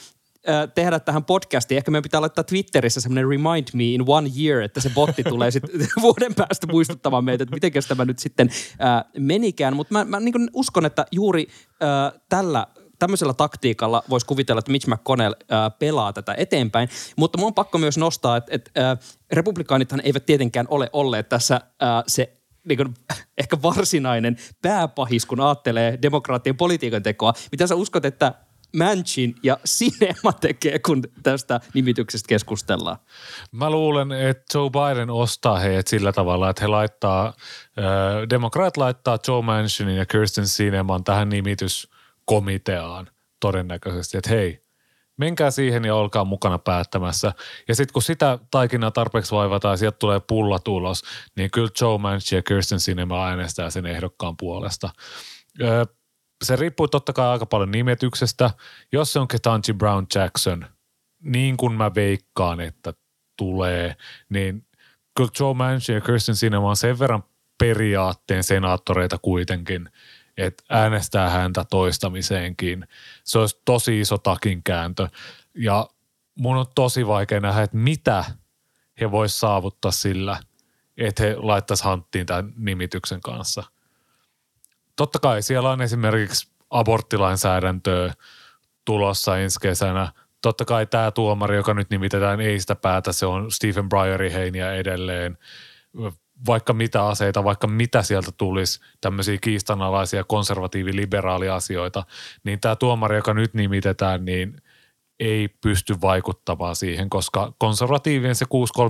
tehdä 0.74 1.00
tähän 1.00 1.24
podcastiin. 1.24 1.76
Ehkä 1.76 1.90
meidän 1.90 2.02
pitää 2.02 2.20
laittaa 2.20 2.44
Twitterissä 2.44 3.00
semmoinen 3.00 3.28
remind 3.28 3.68
me 3.74 3.84
in 3.84 4.04
one 4.06 4.30
year, 4.38 4.62
että 4.62 4.80
se 4.80 4.90
botti 4.94 5.22
tulee 5.24 5.50
sitten 5.50 5.88
vuoden 6.02 6.34
päästä 6.34 6.66
muistuttamaan 6.66 7.24
meitä, 7.24 7.42
että 7.42 7.56
miten 7.56 7.72
tämä 7.88 8.04
nyt 8.04 8.18
sitten 8.18 8.50
äh, 8.84 9.04
menikään. 9.18 9.76
Mutta 9.76 9.94
mä, 9.94 10.04
mä 10.04 10.20
niin 10.20 10.50
uskon, 10.52 10.86
että 10.86 11.06
juuri 11.12 11.46
äh, 11.82 12.20
tällä 12.28 12.66
tämmöisellä 12.98 13.34
taktiikalla 13.34 14.02
voisi 14.10 14.26
kuvitella, 14.26 14.58
että 14.58 14.72
Mitch 14.72 14.88
McConnell 14.88 15.34
äh, 15.34 15.78
pelaa 15.78 16.12
tätä 16.12 16.34
eteenpäin. 16.36 16.88
Mutta 17.16 17.38
mun 17.38 17.46
on 17.46 17.54
pakko 17.54 17.78
myös 17.78 17.98
nostaa, 17.98 18.36
että, 18.36 18.54
että 18.54 18.90
äh, 18.90 18.98
republikaanithan 19.32 20.00
eivät 20.04 20.26
tietenkään 20.26 20.66
ole 20.70 20.90
olleet 20.92 21.28
tässä 21.28 21.54
äh, 21.54 22.04
se 22.06 22.36
niin 22.68 22.76
kuin, 22.76 22.94
ehkä 23.38 23.62
varsinainen 23.62 24.36
pääpahis, 24.62 25.26
kun 25.26 25.40
ajattelee 25.40 25.98
demokraattien 26.02 26.56
politiikan 26.56 27.02
tekoa. 27.02 27.32
Mitä 27.52 27.66
sä 27.66 27.74
uskot, 27.74 28.04
että 28.04 28.34
Manchin 28.78 29.34
ja 29.42 29.58
Cinema 29.68 30.32
tekee, 30.32 30.78
kun 30.78 31.02
tästä 31.22 31.60
nimityksestä 31.74 32.28
keskustellaan? 32.28 32.96
Mä 33.52 33.70
luulen, 33.70 34.12
että 34.12 34.58
Joe 34.58 34.70
Biden 34.70 35.10
ostaa 35.10 35.58
heidät 35.58 35.86
sillä 35.86 36.12
tavalla, 36.12 36.50
että 36.50 36.62
he 36.62 36.66
laittaa, 36.66 37.26
äh, 37.26 37.34
demokraat 38.30 38.76
laittaa 38.76 39.18
Joe 39.28 39.42
Manchinin 39.42 39.96
ja 39.96 40.06
Kirsten 40.06 40.44
Cineman 40.44 41.04
tähän 41.04 41.28
nimityskomiteaan 41.28 43.08
todennäköisesti, 43.40 44.18
että 44.18 44.30
hei, 44.30 44.62
menkää 45.16 45.50
siihen 45.50 45.84
ja 45.84 45.94
olkaa 45.94 46.24
mukana 46.24 46.58
päättämässä. 46.58 47.32
Ja 47.68 47.74
sitten 47.74 47.92
kun 47.92 48.02
sitä 48.02 48.38
taikinaa 48.50 48.90
tarpeeksi 48.90 49.34
vaivataan 49.34 49.72
ja 49.72 49.76
sieltä 49.76 49.98
tulee 49.98 50.20
pulla 50.20 50.58
tulos, 50.58 51.02
niin 51.36 51.50
kyllä 51.50 51.70
Joe 51.80 51.98
Manchin 51.98 52.36
ja 52.36 52.42
Kirsten 52.42 52.80
Sinema 52.80 53.26
äänestää 53.26 53.70
sen 53.70 53.86
ehdokkaan 53.86 54.36
puolesta. 54.36 54.90
Öö, 55.60 55.84
se 56.42 56.56
riippuu 56.56 56.88
totta 56.88 57.12
kai 57.12 57.26
aika 57.26 57.46
paljon 57.46 57.70
nimetyksestä. 57.70 58.50
Jos 58.92 59.12
se 59.12 59.18
on 59.18 59.28
Ketanji 59.28 59.72
Brown 59.78 60.06
Jackson, 60.14 60.66
niin 61.20 61.56
kuin 61.56 61.72
mä 61.72 61.94
veikkaan, 61.94 62.60
että 62.60 62.94
tulee, 63.36 63.96
niin 64.28 64.66
kyllä 65.16 65.30
Joe 65.40 65.54
Manchin 65.54 65.94
ja 65.94 66.00
Kirsten 66.00 66.36
Sinema 66.36 66.68
on 66.68 66.76
sen 66.76 66.98
verran 66.98 67.24
periaatteen 67.58 68.44
senaattoreita 68.44 69.18
kuitenkin, 69.18 69.88
että 70.36 70.64
äänestää 70.68 71.30
häntä 71.30 71.64
toistamiseenkin. 71.70 72.88
Se 73.24 73.38
olisi 73.38 73.60
tosi 73.64 74.00
iso 74.00 74.18
takinkääntö 74.18 75.08
ja 75.54 75.88
mun 76.38 76.56
on 76.56 76.66
tosi 76.74 77.06
vaikea 77.06 77.40
nähdä, 77.40 77.62
että 77.62 77.76
mitä 77.76 78.24
he 79.00 79.10
vois 79.10 79.40
saavuttaa 79.40 79.90
sillä, 79.90 80.40
että 80.96 81.22
he 81.22 81.36
laittaisi 81.36 81.84
hanttiin 81.84 82.26
tämän 82.26 82.52
nimityksen 82.56 83.20
kanssa. 83.20 83.62
Totta 84.96 85.18
kai 85.18 85.42
siellä 85.42 85.70
on 85.70 85.82
esimerkiksi 85.82 86.52
aborttilainsäädäntöä 86.70 88.14
tulossa 88.84 89.38
ensi 89.38 89.60
kesänä. 89.60 90.12
Totta 90.42 90.64
kai 90.64 90.86
tämä 90.86 91.10
tuomari, 91.10 91.56
joka 91.56 91.74
nyt 91.74 91.90
nimitetään, 91.90 92.40
ei 92.40 92.60
sitä 92.60 92.74
päätä. 92.74 93.12
Se 93.12 93.26
on 93.26 93.50
Stephen 93.50 93.88
Bryerin 93.88 94.32
heiniä 94.32 94.74
edelleen 94.74 95.38
vaikka 96.46 96.72
mitä 96.72 97.06
aseita, 97.06 97.44
vaikka 97.44 97.66
mitä 97.66 98.02
sieltä 98.02 98.32
tulisi, 98.36 98.80
tämmöisiä 99.00 99.38
kiistanalaisia 99.40 100.24
konservatiivi-liberaaliasioita, 100.24 102.04
niin 102.44 102.60
tämä 102.60 102.76
tuomari, 102.76 103.16
joka 103.16 103.34
nyt 103.34 103.54
nimitetään, 103.54 104.24
niin 104.24 104.56
ei 105.20 105.48
pysty 105.48 106.00
vaikuttamaan 106.00 106.76
siihen, 106.76 107.10
koska 107.10 107.52
konservatiivien 107.58 108.34
se 108.34 108.44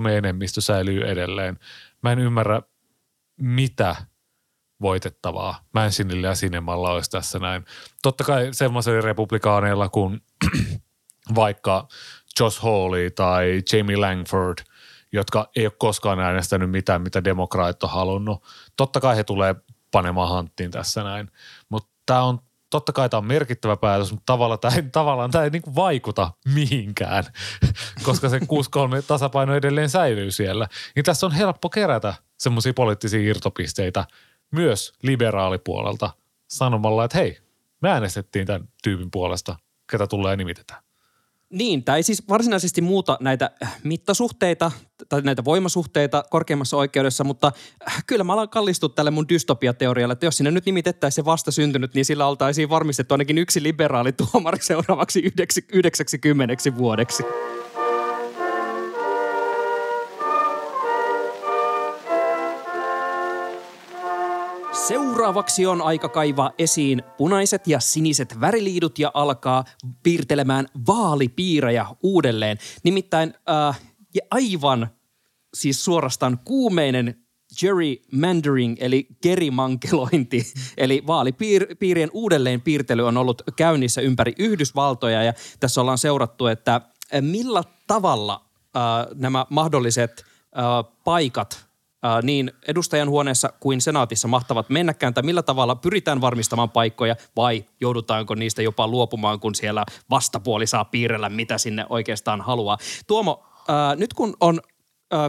6-3 0.05 0.09
enemmistö 0.09 0.61
säilyy 0.61 1.07
edelleen. 1.07 1.59
Mä 2.03 2.11
en 2.11 2.19
ymmärrä, 2.19 2.61
mitä 3.37 3.95
voitettavaa 4.83 5.59
Manchinille 5.73 6.27
ja 6.27 6.35
Sinemalla 6.35 6.91
olisi 6.91 7.09
tässä 7.09 7.39
näin. 7.39 7.65
Totta 8.01 8.23
kai 8.23 8.49
semmoisilla 8.51 9.01
republikaaneilla 9.01 9.89
kuin 9.89 10.21
vaikka 11.35 11.87
Josh 12.39 12.63
Hawley 12.63 13.11
tai 13.11 13.61
Jamie 13.73 13.97
Langford– 13.97 14.57
jotka 15.13 15.49
ei 15.55 15.65
ole 15.65 15.73
koskaan 15.77 16.19
äänestänyt 16.19 16.71
mitään, 16.71 17.01
mitä 17.01 17.23
demokraat 17.23 17.83
on 17.83 17.89
halunnut. 17.89 18.43
Totta 18.77 18.99
kai 18.99 19.17
he 19.17 19.23
tulee 19.23 19.55
panemaan 19.91 20.29
hanttiin 20.29 20.71
tässä 20.71 21.03
näin, 21.03 21.31
mutta 21.69 21.89
tämä 22.05 22.23
on 22.23 22.39
totta 22.69 22.93
kai 22.93 23.09
tämä 23.09 23.19
on 23.19 23.25
merkittävä 23.25 23.77
päätös, 23.77 24.11
mutta 24.11 24.25
tavallaan 24.33 24.59
tämä 24.59 24.75
ei, 24.75 24.83
tavallaan 24.83 25.31
tämä 25.31 25.43
ei 25.43 25.49
niin 25.49 25.75
vaikuta 25.75 26.31
mihinkään, 26.53 27.23
koska 28.05 28.29
se 28.29 28.37
6-3 28.37 28.43
tasapaino 29.07 29.55
edelleen 29.55 29.89
säilyy 29.89 30.31
siellä. 30.31 30.67
Niin 30.95 31.03
tässä 31.03 31.25
on 31.25 31.31
helppo 31.31 31.69
kerätä 31.69 32.13
semmoisia 32.37 32.73
poliittisia 32.73 33.29
irtopisteitä 33.29 34.05
myös 34.53 34.93
liberaalipuolelta 35.03 36.09
sanomalla, 36.47 37.05
että 37.05 37.17
hei, 37.17 37.37
me 37.81 37.89
äänestettiin 37.89 38.47
tämän 38.47 38.69
tyypin 38.83 39.11
puolesta, 39.11 39.55
ketä 39.91 40.07
tulee 40.07 40.35
nimitetään. 40.35 40.83
Niin, 41.49 41.83
tai 41.83 42.03
siis 42.03 42.29
varsinaisesti 42.29 42.81
muuta 42.81 43.17
näitä 43.21 43.51
mittasuhteita 43.83 44.71
tai 45.09 45.21
näitä 45.21 45.45
voimasuhteita 45.45 46.23
korkeimmassa 46.29 46.77
oikeudessa, 46.77 47.23
mutta 47.23 47.51
äh, 47.87 48.03
kyllä 48.07 48.23
mä 48.23 48.33
alan 48.33 48.49
kallistua 48.49 48.89
tälle 48.89 49.11
mun 49.11 49.29
dystopiateorialle, 49.29 50.13
että 50.13 50.25
jos 50.25 50.37
sinne 50.37 50.51
nyt 50.51 50.65
nimitettäisiin 50.65 51.15
se 51.15 51.25
vasta 51.25 51.51
syntynyt, 51.51 51.93
niin 51.93 52.05
sillä 52.05 52.27
oltaisiin 52.27 52.69
varmistettu 52.69 53.13
ainakin 53.13 53.37
yksi 53.37 53.63
liberaali 53.63 54.11
tuomari 54.11 54.61
seuraavaksi 54.61 55.33
90 55.73 56.77
vuodeksi. 56.77 57.23
Seuraavaksi 64.73 65.65
on 65.65 65.81
aika 65.81 66.09
kaivaa 66.09 66.51
esiin 66.57 67.03
punaiset 67.17 67.67
ja 67.67 67.79
siniset 67.79 68.41
väriliidut 68.41 68.99
ja 68.99 69.11
alkaa 69.13 69.63
piirtelemään 70.03 70.67
vaalipiirejä 70.87 71.85
uudelleen. 72.03 72.57
Nimittäin 72.83 73.33
äh, 73.49 73.81
ja 74.15 74.21
aivan 74.31 74.87
siis 75.53 75.85
suorastaan 75.85 76.39
kuumeinen 76.45 77.15
gerrymandering 77.59 78.75
eli 78.79 79.07
gerimankelointi, 79.21 80.53
eli 80.77 81.03
vaalipiirien 81.07 82.09
uudelleen 82.13 82.61
piirtely 82.61 83.07
on 83.07 83.17
ollut 83.17 83.41
käynnissä 83.55 84.01
ympäri 84.01 84.33
Yhdysvaltoja 84.39 85.23
ja 85.23 85.33
tässä 85.59 85.81
ollaan 85.81 85.97
seurattu, 85.97 86.47
että 86.47 86.75
äh, 86.75 87.21
millä 87.21 87.63
tavalla 87.87 88.45
äh, 88.75 88.81
nämä 89.15 89.45
mahdolliset 89.49 90.25
äh, 90.57 90.93
paikat 91.03 91.72
niin 92.23 92.51
edustajan 92.67 93.09
huoneessa 93.09 93.53
kuin 93.59 93.81
senaatissa 93.81 94.27
mahtavat 94.27 94.69
mennäkään, 94.69 95.13
tai 95.13 95.23
millä 95.23 95.43
tavalla 95.43 95.75
pyritään 95.75 96.21
varmistamaan 96.21 96.69
paikkoja, 96.69 97.15
vai 97.35 97.65
joudutaanko 97.81 98.35
niistä 98.35 98.61
jopa 98.61 98.87
luopumaan, 98.87 99.39
kun 99.39 99.55
siellä 99.55 99.85
vastapuoli 100.09 100.67
saa 100.67 100.85
piirrellä, 100.85 101.29
mitä 101.29 101.57
sinne 101.57 101.85
oikeastaan 101.89 102.41
haluaa. 102.41 102.77
Tuomo, 103.07 103.45
ää, 103.67 103.95
nyt 103.95 104.13
kun 104.13 104.37
on 104.39 104.61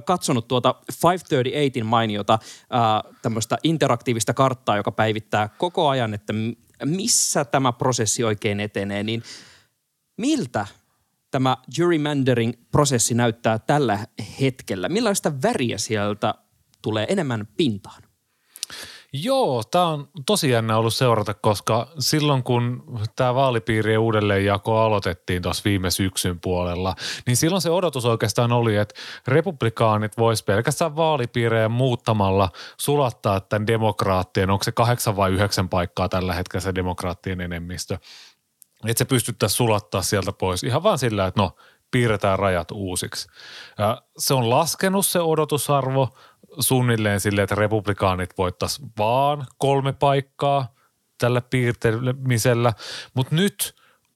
katsonut 0.05 0.49
tuota 0.49 0.75
538in 0.93 1.85
mainiota 1.85 2.39
tämmöistä 3.23 3.59
interaktiivista 3.63 4.35
karttaa, 4.35 4.77
joka 4.77 4.93
päivittää 4.93 5.49
koko 5.49 5.89
ajan, 5.89 6.15
että 6.15 6.33
missä 6.85 7.45
tämä 7.45 7.73
prosessi 7.73 8.25
oikein 8.25 8.61
etenee, 8.61 9.03
niin 9.03 9.23
miltä 10.17 10.67
tämä 11.31 11.57
gerrymandering-prosessi 11.77 13.15
näyttää 13.15 13.59
tällä 13.59 13.99
hetkellä? 14.41 14.89
Millaista 14.89 15.33
väriä 15.43 15.79
sieltä 15.79 16.35
tulee 16.85 17.07
enemmän 17.09 17.49
pintaan. 17.57 18.03
Joo, 19.23 19.63
tämä 19.71 19.87
on 19.87 20.09
tosi 20.27 20.51
jännä 20.51 20.79
ollut 20.79 20.95
seurata, 20.95 21.35
koska 21.35 21.89
silloin 21.99 22.43
kun 22.43 22.85
tämä 23.17 23.35
vaalipiirien 23.35 23.99
uudelleenjako 23.99 24.79
aloitettiin 24.79 25.43
tuossa 25.43 25.63
viime 25.65 25.91
syksyn 25.91 26.41
puolella, 26.41 26.95
niin 27.27 27.37
silloin 27.37 27.63
se 27.63 27.71
odotus 27.71 28.05
oikeastaan 28.05 28.53
oli, 28.53 28.77
että 28.77 28.95
republikaanit 29.27 30.19
vois 30.19 30.43
pelkästään 30.43 30.97
vaalipiirejä 30.97 31.69
muuttamalla 31.69 32.51
sulattaa 32.81 33.41
tämän 33.41 33.67
demokraattien, 33.67 34.51
onko 34.51 34.65
se 34.65 34.73
kahdeksan 34.73 35.17
vai 35.17 35.33
yhdeksän 35.33 35.69
paikkaa 35.69 36.09
tällä 36.09 36.35
hetkellä 36.35 36.61
se 36.61 36.75
demokraattien 36.75 37.41
enemmistö, 37.41 37.99
että 38.87 38.99
se 38.99 39.05
pystyttäisiin 39.05 39.57
sulattaa 39.57 40.03
sieltä 40.03 40.33
pois 40.33 40.63
ihan 40.63 40.83
vaan 40.83 40.99
sillä, 40.99 41.27
että 41.27 41.41
no 41.41 41.57
piirretään 41.91 42.39
rajat 42.39 42.71
uusiksi. 42.71 43.29
Se 44.19 44.35
on 44.35 44.51
laskenut 44.51 45.07
se 45.07 45.21
odotusarvo– 45.21 46.09
suunnilleen 46.61 47.21
silleen, 47.21 47.45
että 47.45 47.55
republikaanit 47.55 48.31
voittaisi 48.39 48.83
vaan 48.99 49.47
kolme 49.59 49.93
paikkaa 49.93 50.75
tällä 51.19 51.41
piirtelemisellä, 51.41 52.73
mutta 53.15 53.35
nyt 53.35 53.75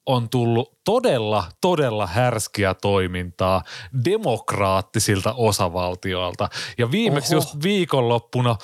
on 0.09 0.29
tullut 0.29 0.79
todella, 0.85 1.45
todella 1.61 2.07
härskiä 2.07 2.75
toimintaa 2.75 3.63
demokraattisilta 4.05 5.35
osavaltioilta. 5.37 6.49
Ja 6.79 6.91
viimeksi 6.91 7.35
Oho. 7.35 7.43
just 7.43 7.63
viikonloppuna 7.63 8.57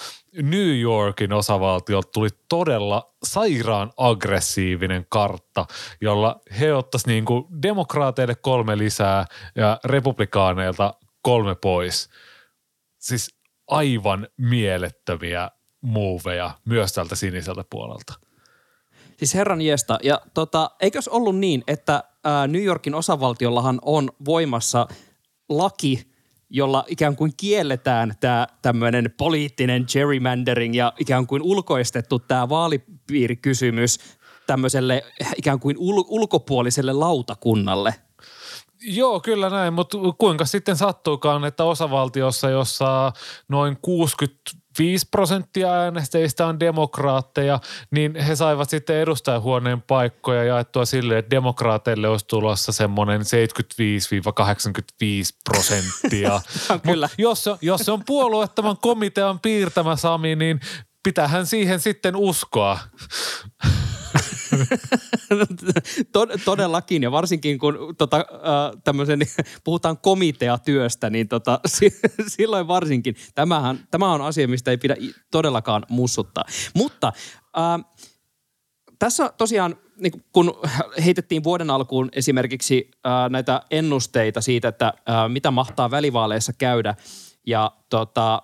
New 0.42 0.80
Yorkin 0.80 1.32
osavaltiolta 1.32 2.08
tuli 2.12 2.28
todella 2.48 3.14
sairaan 3.22 3.92
aggressiivinen 3.96 5.06
kartta, 5.08 5.66
jolla 6.00 6.40
he 6.60 6.74
ottaisivat 6.74 7.08
niinku 7.08 7.48
demokraateille 7.62 8.34
kolme 8.34 8.78
lisää 8.78 9.24
ja 9.56 9.80
republikaaneilta 9.84 10.94
kolme 11.22 11.54
pois. 11.54 12.08
Siis 12.98 13.37
aivan 13.66 14.29
mielettömiä 14.37 15.50
muuveja 15.81 16.50
myös 16.64 16.92
tältä 16.92 17.14
siniseltä 17.14 17.64
puolelta. 17.70 18.14
Siis 19.16 19.35
herran 19.35 19.62
jesta. 19.62 19.98
Ja 20.03 20.20
tota, 20.35 20.70
eikös 20.81 21.09
ollut 21.09 21.38
niin, 21.38 21.64
että 21.66 22.05
ää, 22.24 22.46
New 22.46 22.62
Yorkin 22.64 22.94
osavaltiollahan 22.94 23.79
on 23.83 24.11
voimassa 24.24 24.87
laki, 25.48 26.14
jolla 26.50 26.85
ikään 26.88 27.16
kuin 27.16 27.33
kielletään 27.37 28.14
tämä 28.20 28.46
tämmöinen 28.62 29.14
poliittinen 29.18 29.85
gerrymandering 29.92 30.77
ja 30.77 30.92
ikään 31.00 31.27
kuin 31.27 31.42
ulkoistettu 31.42 32.18
tämä 32.18 32.48
vaalipiirikysymys 32.48 33.98
tämmöiselle 34.46 35.03
ikään 35.37 35.61
kuin 35.61 35.77
ul- 35.77 36.05
ulkopuoliselle 36.09 36.92
lautakunnalle. 36.92 37.94
Joo, 38.86 39.20
kyllä 39.20 39.50
näin, 39.50 39.72
mutta 39.74 39.98
kuinka 40.18 40.44
sitten 40.44 40.76
sattuukaan, 40.76 41.44
että 41.44 41.64
osavaltiossa, 41.64 42.50
jossa 42.50 43.12
noin 43.48 43.78
65 43.82 45.08
prosenttia 45.10 45.72
äänestäjistä 45.72 46.46
on 46.46 46.60
demokraatteja, 46.60 47.60
niin 47.90 48.16
he 48.16 48.36
saivat 48.36 48.70
sitten 48.70 48.96
edustajahuoneen 48.96 49.82
paikkoja 49.82 50.44
jaettua 50.44 50.84
sille, 50.84 51.18
että 51.18 51.30
demokraateille 51.30 52.08
olisi 52.08 52.26
tulossa 52.26 52.72
semmoinen 52.72 53.20
75-85 53.20 53.24
prosenttia. 55.44 56.40
kyllä. 56.86 57.08
jos, 57.18 57.44
se, 57.44 57.50
jos 57.60 57.80
se 57.80 57.92
on 57.92 58.02
puolueettoman 58.06 58.76
komitean 58.78 59.40
piirtämä 59.40 59.96
Sami, 59.96 60.36
niin 60.36 60.60
pitähän 61.02 61.46
siihen 61.46 61.80
sitten 61.80 62.16
uskoa. 62.16 62.78
Tod- 66.12 66.40
todellakin, 66.44 67.02
ja 67.02 67.12
varsinkin 67.12 67.58
kun 67.58 67.94
tota, 67.98 68.16
äh, 68.16 69.44
puhutaan 69.64 69.98
komiteatyöstä, 69.98 71.10
niin 71.10 71.28
tota, 71.28 71.60
si- 71.66 72.00
silloin 72.26 72.68
varsinkin. 72.68 73.16
Tämähän, 73.34 73.78
tämä 73.90 74.12
on 74.12 74.22
asia, 74.22 74.48
mistä 74.48 74.70
ei 74.70 74.76
pidä 74.76 74.96
todellakaan 75.30 75.82
mussuttaa. 75.88 76.44
Mutta 76.74 77.12
äh, 77.58 77.84
tässä 78.98 79.32
tosiaan, 79.38 79.76
niin 79.96 80.24
kun 80.32 80.54
heitettiin 81.04 81.44
vuoden 81.44 81.70
alkuun 81.70 82.08
esimerkiksi 82.12 82.90
äh, 83.06 83.30
näitä 83.30 83.62
ennusteita 83.70 84.40
siitä, 84.40 84.68
että 84.68 84.86
äh, 84.86 85.28
mitä 85.28 85.50
mahtaa 85.50 85.90
välivaaleissa 85.90 86.52
käydä, 86.52 86.94
ja 87.46 87.72
tota, 87.90 88.42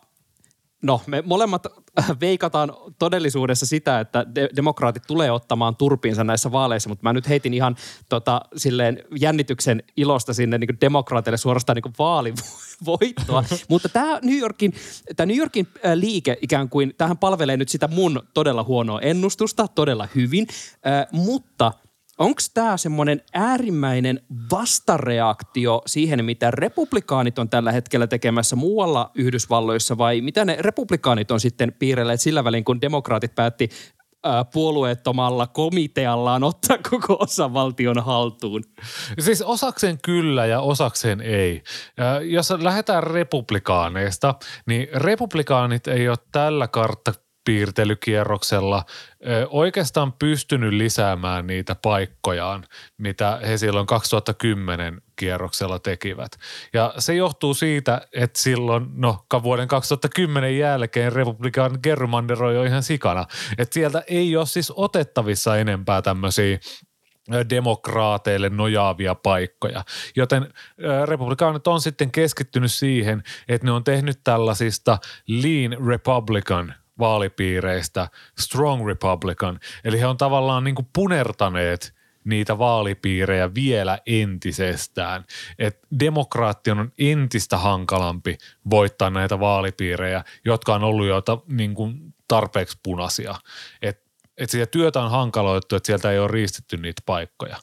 No, 0.83 1.01
me 1.07 1.23
molemmat 1.27 1.66
veikataan 2.20 2.72
todellisuudessa 2.98 3.66
sitä, 3.66 4.00
että 4.00 4.26
de- 4.35 4.48
demokraatit 4.57 5.03
tulee 5.07 5.31
ottamaan 5.31 5.76
turpiinsa 5.76 6.24
näissä 6.24 6.53
vaaleissa, 6.53 6.88
mutta 6.88 7.03
mä 7.03 7.12
nyt 7.12 7.29
heitin 7.29 7.55
ihan 7.55 7.76
tota, 8.09 8.40
silleen 8.57 9.05
jännityksen 9.20 9.83
ilosta 9.96 10.35
sinne 10.35 10.59
niin 10.59 10.81
demokraateille 10.81 11.37
suorastaan 11.37 11.76
niin 11.76 11.94
vaalivoittoa. 11.98 13.44
mutta 13.68 13.88
tämä 13.88 14.18
New 14.22 14.38
Yorkin, 14.38 14.74
tämä 15.16 15.26
New 15.26 15.37
Yorkin 15.37 15.66
äh, 15.87 15.92
liike 15.94 16.38
ikään 16.42 16.68
kuin, 16.68 16.94
tähän 16.98 17.18
palvelee 17.18 17.57
nyt 17.57 17.68
sitä 17.68 17.88
mun 17.88 18.22
todella 18.35 18.64
huonoa 18.64 19.00
ennustusta 19.00 19.68
todella 19.68 20.09
hyvin, 20.14 20.46
äh, 20.87 21.07
mutta– 21.12 21.72
onko 22.21 22.41
tämä 22.55 22.77
semmoinen 22.77 23.23
äärimmäinen 23.35 24.21
vastareaktio 24.51 25.83
siihen, 25.87 26.25
mitä 26.25 26.51
republikaanit 26.51 27.39
on 27.39 27.49
tällä 27.49 27.73
hetkellä 27.73 28.07
tekemässä 28.07 28.57
muualla 28.57 29.11
Yhdysvalloissa 29.15 29.99
vai 29.99 30.21
mitä 30.21 30.45
ne 30.45 30.57
republikaanit 30.61 31.31
on 31.31 31.41
sitten 31.41 31.73
piirrelleet 31.79 32.21
sillä 32.21 32.45
välin, 32.45 32.65
kun 32.65 32.81
demokraatit 32.81 33.35
päätti 33.35 33.69
ää, 34.25 34.45
puolueettomalla 34.45 35.47
komiteallaan 35.47 36.45
ottaa 36.45 36.79
koko 36.91 37.17
osavaltion 37.21 38.05
haltuun? 38.05 38.65
Siis 39.19 39.43
osakseen 39.43 39.99
kyllä 40.05 40.47
ja 40.47 40.61
osakseen 40.61 41.21
ei. 41.21 41.63
Ja 41.97 42.21
jos 42.21 42.51
lähdetään 42.51 43.03
republikaaneista, 43.03 44.35
niin 44.67 44.89
republikaanit 44.95 45.87
ei 45.87 46.09
ole 46.09 46.19
tällä 46.33 46.69
kartta 46.69 47.13
piirtelykierroksella 47.44 48.85
oikeastaan 49.48 50.12
pystynyt 50.12 50.72
lisäämään 50.72 51.46
niitä 51.46 51.74
paikkojaan, 51.74 52.64
mitä 52.98 53.40
he 53.46 53.59
silloin 53.59 53.87
2010 53.87 55.03
kierroksella 55.16 55.79
tekivät. 55.79 56.33
Ja 56.72 56.94
se 56.98 57.14
johtuu 57.14 57.55
siitä, 57.55 58.00
että 58.12 58.40
silloin, 58.40 58.87
no 58.94 59.24
vuoden 59.42 59.68
2010 59.68 60.59
jälkeen 60.59 61.12
republikaan 61.12 61.79
gerrymanderoi 61.83 62.55
jo 62.55 62.62
ihan 62.62 62.83
sikana. 62.83 63.26
Että 63.59 63.74
sieltä 63.74 64.03
ei 64.07 64.37
ole 64.37 64.46
siis 64.46 64.72
otettavissa 64.76 65.57
enempää 65.57 66.03
tämmöisiä 66.03 66.59
demokraateille 67.50 68.48
nojaavia 68.48 69.14
paikkoja. 69.14 69.85
Joten 70.16 70.53
republikaanit 71.07 71.66
on 71.66 71.81
sitten 71.81 72.11
keskittynyt 72.11 72.72
siihen, 72.72 73.22
että 73.48 73.66
ne 73.66 73.72
on 73.72 73.85
tehnyt 73.85 74.20
tällaisista 74.24 74.98
lean 75.26 75.87
republican 75.87 76.74
vaalipiireistä 77.01 78.09
strong 78.39 78.87
republican. 78.87 79.61
Eli 79.85 80.01
he 80.01 80.07
on 80.07 80.17
tavallaan 80.17 80.65
niin 80.65 80.75
kuin 80.75 80.89
punertaneet 80.93 81.95
niitä 82.25 82.59
vaalipiirejä 82.59 83.55
vielä 83.55 83.99
entisestään. 84.07 85.25
Et 85.59 85.79
demokraattien 86.01 86.79
on 86.79 86.93
entistä 86.99 87.59
hankalampi 87.59 88.39
voittaa 88.71 89.11
näitä 89.11 89.41
vaalipiirejä, 89.41 90.25
jotka 90.45 90.75
on 90.75 90.85
ollut 90.85 91.07
jo 91.07 91.23
niin 91.49 91.75
kuin 91.75 92.15
tarpeeksi 92.29 92.79
punaisia. 92.83 93.35
Et 93.83 94.10
että 94.40 94.53
sitä 94.53 94.66
työtä 94.66 95.00
on 95.00 95.11
hankaloittu, 95.11 95.76
että 95.76 95.87
sieltä 95.87 96.11
ei 96.11 96.18
ole 96.18 96.29
riistetty 96.29 96.76
niitä 96.76 97.03
paikkoja. 97.07 97.57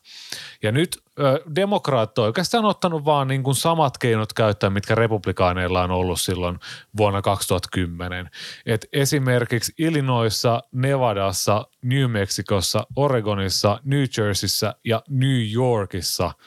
Ja 0.64 0.72
nyt 0.72 0.98
ö, 1.20 1.44
demokraat 1.56 2.18
on 2.18 2.26
oikeastaan 2.26 2.66
ottanut 2.66 3.06
vaan 3.06 3.28
niin 3.28 3.44
kuin 3.44 3.56
samat 3.56 3.98
keinot 3.98 4.34
käyttää, 4.34 4.70
mitkä 4.70 4.96
republikaaneilla 4.96 5.84
on 5.84 5.92
ollut 5.92 6.22
silloin 6.22 6.60
vuonna 6.98 7.22
2010. 7.22 8.30
Et 8.66 8.86
esimerkiksi 8.94 9.74
Illinoisissa, 9.78 10.64
Nevadassa, 10.72 11.68
New 11.82 12.12
Mexicossa, 12.12 12.88
Oregonissa, 12.96 13.80
New 13.84 14.04
Jerseyssä 14.18 14.76
ja 14.86 15.04
New 15.10 15.54
Yorkissa– 15.54 16.32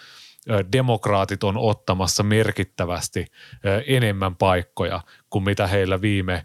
demokraatit 0.72 1.44
on 1.44 1.56
ottamassa 1.56 2.22
merkittävästi 2.22 3.26
enemmän 3.86 4.36
paikkoja 4.36 5.00
kuin 5.30 5.44
mitä 5.44 5.66
heillä 5.66 6.00
viime 6.00 6.44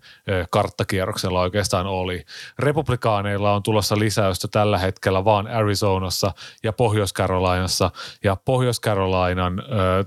karttakierroksella 0.51 1.41
oikeastaan 1.41 1.87
oli. 1.87 2.25
Republikaaneilla 2.59 3.53
on 3.53 3.63
tulossa 3.63 3.99
lisäystä 3.99 4.47
tällä 4.47 4.77
hetkellä 4.77 5.25
vaan 5.25 5.47
Arizonassa 5.47 6.31
ja 6.63 6.73
Pohjois-Carolinassa 6.73 7.91
ja 8.23 8.35
Pohjois-Carolinan 8.45 9.63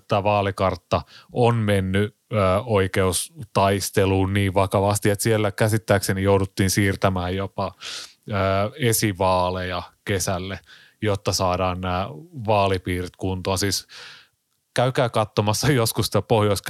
tämä 0.09 0.23
vaalikartta 0.23 1.03
on 1.33 1.55
mennyt 1.55 2.17
oikeustaisteluun 2.65 4.35
niin 4.35 4.55
vakavasti, 4.55 5.11
että 5.11 5.23
siellä 5.23 5.53
käsittääkseni 5.53 6.23
jouduttiin 6.23 6.71
siirtämään 6.71 7.37
jopa 7.37 7.73
esivaaleja 8.77 9.83
kesälle– 10.05 10.61
jotta 11.03 11.33
saadaan 11.33 11.81
nämä 11.81 12.09
vaalipiirit 12.47 13.17
kuntoon. 13.17 13.59
Siis 13.59 13.87
käykää 14.79 15.09
katsomassa 15.09 15.73
joskus 15.83 16.07
sitä 16.07 16.23
pohjois 16.23 16.63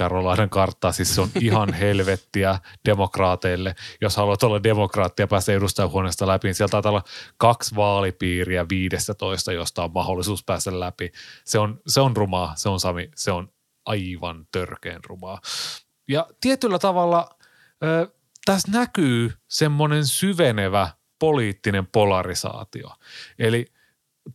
karttaa, 0.49 0.91
siis 0.91 1.15
se 1.15 1.21
on 1.21 1.29
ihan 1.39 1.73
helvettiä 1.73 2.59
demokraateille. 2.85 3.75
Jos 4.01 4.17
haluat 4.17 4.43
olla 4.43 4.63
demokraattia 4.63 5.23
ja 5.23 5.27
päästä 5.27 5.51
edustajahuoneesta 5.51 6.27
läpi, 6.27 6.47
niin 6.47 6.55
sieltä 6.55 6.71
taitaa 6.71 6.91
olla 6.91 7.03
kaksi 7.37 7.75
vaalipiiriä 7.75 8.65
15, 8.69 9.51
josta 9.51 9.83
on 9.83 9.93
mahdollisuus 9.93 10.43
päästä 10.43 10.79
läpi. 10.79 11.11
Se 11.45 11.59
on, 11.59 11.81
se 11.87 12.01
on 12.01 12.17
rumaa, 12.17 12.53
se 12.55 12.69
on 12.69 12.79
Sami, 12.79 13.11
se 13.15 13.31
on 13.31 13.51
aivan 13.85 14.47
törkeen 14.51 14.99
rumaa. 15.07 15.41
Ja 16.07 16.27
tietyllä 16.41 16.79
tavalla 16.79 17.29
ö, 17.83 18.11
tässä 18.45 18.71
näkyy 18.71 19.31
semmoinen 19.47 20.05
syvenevä 20.05 20.89
poliittinen 21.19 21.87
polarisaatio. 21.87 22.89
Eli– 23.39 23.65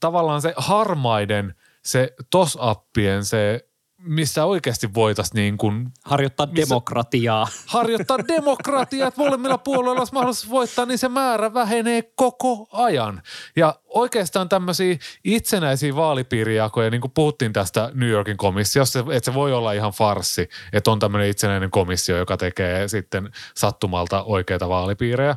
tavallaan 0.01 0.43
se 0.43 0.55
harmaiden, 0.57 1.55
se 1.83 2.15
TOS-appien, 2.31 3.25
se 3.25 3.69
missä 4.05 4.45
oikeasti 4.45 4.95
voitaisiin 4.95 5.37
niin 5.37 5.59
kuin, 5.59 5.91
Harjoittaa 6.05 6.47
missä, 6.47 6.69
demokratiaa. 6.69 7.49
Harjoittaa 7.67 8.19
demokratiaa, 8.29 9.09
että 9.09 9.21
molemmilla 9.21 9.59
puolueilla 9.59 10.01
olisi 10.01 10.13
mahdollisuus 10.13 10.51
voittaa, 10.51 10.87
niin 10.87 10.99
se 10.99 11.09
määrä 11.09 11.55
vähenee 11.55 12.03
koko 12.17 12.69
ajan. 12.73 13.23
Ja 13.57 13.75
oikeastaan 13.85 14.49
tämmöisiä 14.49 14.97
itsenäisiä 15.25 15.97
vaalipiirijakoja, 15.97 16.91
niin 16.91 17.01
kuin 17.01 17.13
puhuttiin 17.15 17.53
tästä 17.53 17.91
New 17.95 18.09
Yorkin 18.09 18.37
komissiossa, 18.37 18.99
että 18.99 19.25
se 19.31 19.35
voi 19.35 19.53
olla 19.53 19.73
ihan 19.73 19.93
farsi, 19.93 20.49
että 20.73 20.91
on 20.91 20.99
tämmöinen 20.99 21.31
itsenäinen 21.31 21.71
komissio, 21.71 22.17
joka 22.17 22.37
tekee 22.37 22.89
sitten 22.89 23.31
sattumalta 23.57 24.23
oikeita 24.23 24.69
vaalipiirejä. 24.69 25.37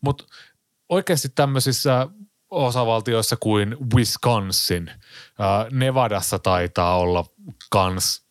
Mutta 0.00 0.24
oikeasti 0.88 1.28
tämmöisissä 1.28 2.08
osavaltioissa 2.54 3.36
kuin 3.40 3.76
Wisconsin. 3.94 4.90
Nevadassa 5.70 6.38
taitaa 6.38 6.98
olla 6.98 7.24
kans 7.70 8.26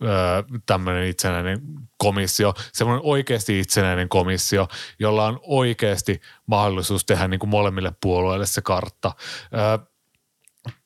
tämmöinen 0.66 1.08
itsenäinen 1.08 1.62
komissio, 1.98 2.54
semmoinen 2.74 3.06
oikeasti 3.06 3.60
itsenäinen 3.60 4.10
komissio, 4.10 4.68
jolla 5.00 5.26
on 5.26 5.40
oikeasti 5.42 6.22
mahdollisuus 6.46 7.06
tehdä 7.06 7.28
niin 7.28 7.40
kuin 7.40 7.50
molemmille 7.50 7.94
puolueille 8.02 8.46
se 8.46 8.62
kartta. 8.62 9.12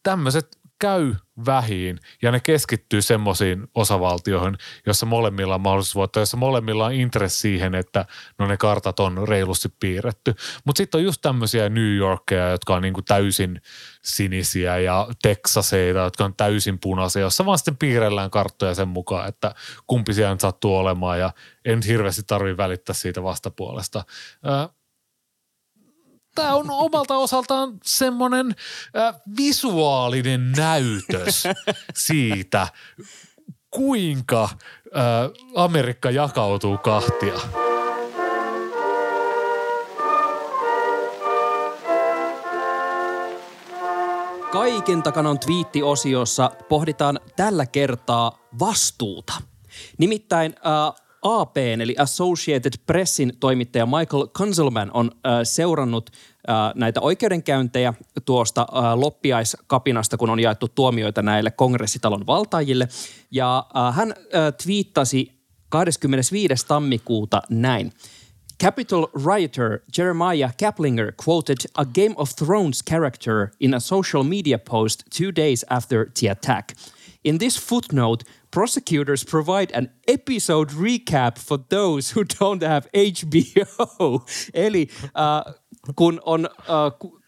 Tämmöiset 0.03 0.56
käy 0.79 1.15
vähiin 1.45 1.99
ja 2.21 2.31
ne 2.31 2.39
keskittyy 2.39 3.01
semmoisiin 3.01 3.67
osavaltioihin, 3.75 4.57
jossa 4.85 5.05
molemmilla 5.05 5.55
on 5.55 5.61
mahdollisuus 5.61 5.95
voittaa, 5.95 6.21
jossa 6.21 6.37
molemmilla 6.37 6.85
on 6.85 6.93
intressi 6.93 7.39
siihen, 7.39 7.75
että 7.75 8.05
no 8.39 8.47
ne 8.47 8.57
kartat 8.57 8.99
on 8.99 9.27
reilusti 9.27 9.69
piirretty. 9.79 10.35
Mutta 10.65 10.77
sitten 10.77 10.99
on 10.99 11.03
just 11.05 11.21
tämmöisiä 11.21 11.69
New 11.69 11.95
Yorkia, 11.95 12.49
jotka 12.49 12.75
on 12.75 12.81
niinku 12.81 13.01
täysin 13.01 13.61
sinisiä 14.03 14.77
ja 14.77 15.07
Texaseita, 15.21 15.99
jotka 15.99 16.25
on 16.25 16.33
täysin 16.35 16.79
punaisia, 16.79 17.21
jossa 17.21 17.45
vaan 17.45 17.57
sitten 17.57 17.77
piirrellään 17.77 18.31
karttoja 18.31 18.75
sen 18.75 18.87
mukaan, 18.87 19.27
että 19.27 19.55
kumpi 19.87 20.13
siellä 20.13 20.33
nyt 20.33 20.41
sattuu 20.41 20.77
olemaan 20.77 21.19
ja 21.19 21.33
en 21.65 21.79
hirveästi 21.87 22.21
tarvitse 22.27 22.57
välittää 22.57 22.95
siitä 22.95 23.23
vastapuolesta 23.23 24.03
tämä 26.37 26.55
on 26.55 26.65
omalta 26.69 27.17
osaltaan 27.17 27.77
semmoinen 27.83 28.55
visuaalinen 29.37 30.51
näytös 30.51 31.43
siitä, 31.95 32.67
kuinka 33.71 34.49
Amerikka 35.55 36.11
jakautuu 36.11 36.77
kahtia. 36.77 37.39
Kaiken 44.51 45.03
takana 45.03 45.29
on 45.29 45.39
twiittiosiossa 45.39 46.51
pohditaan 46.69 47.19
tällä 47.35 47.65
kertaa 47.65 48.47
vastuuta. 48.59 49.33
Nimittäin 49.97 50.55
äh, 50.57 51.06
APn 51.27 51.81
eli 51.81 51.95
Associated 51.99 52.73
Pressin 52.85 53.33
toimittaja 53.39 53.85
Michael 53.85 54.27
Kunzelman 54.37 54.91
on 54.93 55.11
äh, 55.13 55.31
seurannut 55.43 56.09
äh, 56.49 56.55
näitä 56.75 57.01
oikeudenkäyntejä 57.01 57.93
tuosta 58.25 58.61
äh, 58.61 58.99
loppiaiskapinasta, 58.99 60.17
kun 60.17 60.29
on 60.29 60.39
jaettu 60.39 60.67
tuomioita 60.67 61.21
näille 61.21 61.51
kongressitalon 61.51 62.27
valtaajille. 62.27 62.87
Ja 63.31 63.65
äh, 63.77 63.95
hän 63.95 64.11
äh, 64.11 64.53
twiittasi 64.63 65.31
25. 65.69 66.67
tammikuuta 66.67 67.41
näin. 67.49 67.91
Capitol 68.63 69.05
rioter 69.25 69.79
Jeremiah 69.97 70.53
Kaplinger 70.59 71.11
quoted 71.27 71.57
a 71.75 71.85
Game 71.85 72.13
of 72.15 72.35
Thrones 72.35 72.83
character 72.89 73.47
in 73.59 73.73
a 73.73 73.79
social 73.79 74.23
media 74.23 74.59
post 74.59 75.03
two 75.17 75.31
days 75.35 75.65
after 75.69 76.05
the 76.19 76.29
attack. 76.31 76.73
In 77.23 77.37
this 77.37 77.57
footnote, 77.57 78.23
prosecutors 78.51 79.25
provide 79.25 79.71
an 79.73 79.89
episode 80.07 80.69
recap 80.71 81.37
for 81.37 81.59
those 81.69 82.11
who 82.11 82.23
don't 82.23 82.63
have 82.63 82.87
HBO. 82.93 84.21
Eli 84.53 84.87
äh, 85.15 85.53
kun, 85.95 86.19
on, 86.25 86.45
äh, 86.45 86.91
ku, 86.99 87.19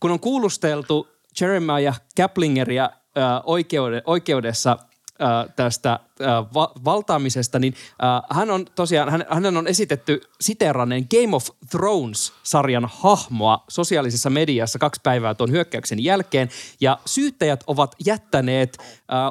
kun 0.00 0.10
on 0.10 0.20
kuulusteltu 0.20 1.08
Jeremiah 1.40 1.94
Kaplingeria 2.16 2.84
äh, 3.16 3.42
oikeude, 3.44 4.02
oikeudessa 4.06 4.78
äh, 5.22 5.54
tästä 5.56 5.92
äh, 5.92 6.28
va- 6.54 6.72
valtaamisesta, 6.84 7.58
niin 7.58 7.74
äh, 7.74 8.36
hän 8.38 8.50
on 8.50 8.66
tosiaan, 8.74 9.10
hän, 9.10 9.24
hänen 9.30 9.56
on 9.56 9.66
esitetty 9.66 10.20
siteeranneen 10.40 11.06
Game 11.10 11.36
of 11.36 11.48
Thrones-sarjan 11.70 12.88
hahmoa 12.92 13.64
sosiaalisessa 13.68 14.30
mediassa 14.30 14.78
kaksi 14.78 15.00
päivää 15.04 15.34
tuon 15.34 15.50
hyökkäyksen 15.50 16.04
jälkeen. 16.04 16.48
Ja 16.80 16.98
syyttäjät 17.06 17.64
ovat 17.66 17.94
jättäneet 18.04 18.78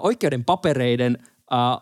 oikeuden 0.01 0.45
papereiden 0.45 1.17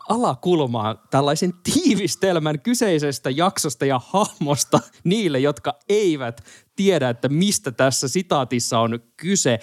alakulmaan 0.10 1.00
tällaisen 1.12 1.54
tiivistelmän 1.64 2.60
kyseisestä 2.60 3.30
jaksosta 3.30 3.86
ja 3.86 4.02
hahmosta 4.08 4.80
niille, 5.04 5.40
jotka 5.40 5.74
eivät 5.90 6.44
tiedä, 6.76 7.10
että 7.10 7.30
mistä 7.30 7.72
tässä 7.72 8.08
sitaatissa 8.08 8.80
on 8.80 9.00
kyse. 9.18 9.60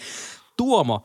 Tuomo, 0.57 1.05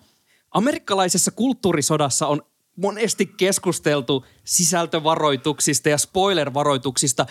amerikkalaisessa 0.51 1.31
kulttuurisodassa 1.31 2.27
on 2.27 2.41
monesti 2.75 3.25
keskusteltu 3.25 4.25
sisältövaroituksista 4.43 5.89
ja 5.89 5.97
spoilervaroituksista. 5.97 7.25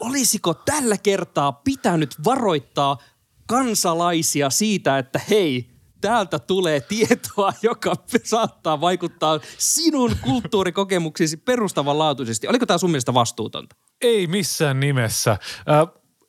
Olisiko 0.00 0.54
tällä 0.54 0.96
kertaa 0.96 1.52
pitänyt 1.52 2.14
varoittaa 2.24 2.98
kansalaisia 3.46 4.50
siitä, 4.50 4.98
että 4.98 5.20
hei, 5.30 5.70
täältä 6.00 6.38
tulee 6.38 6.80
tietoa, 6.80 7.52
joka 7.62 7.94
saattaa 8.24 8.80
vaikuttaa 8.80 9.40
sinun 9.58 10.16
kulttuurikokemuksisi 10.22 11.36
perustavanlaatuisesti. 11.36 12.48
Oliko 12.48 12.66
tämä 12.66 12.78
sun 12.78 12.90
mielestä 12.90 13.14
vastuutonta? 13.14 13.76
Ei 14.00 14.26
missään 14.26 14.80
nimessä. 14.80 15.30
Äh, 15.30 15.38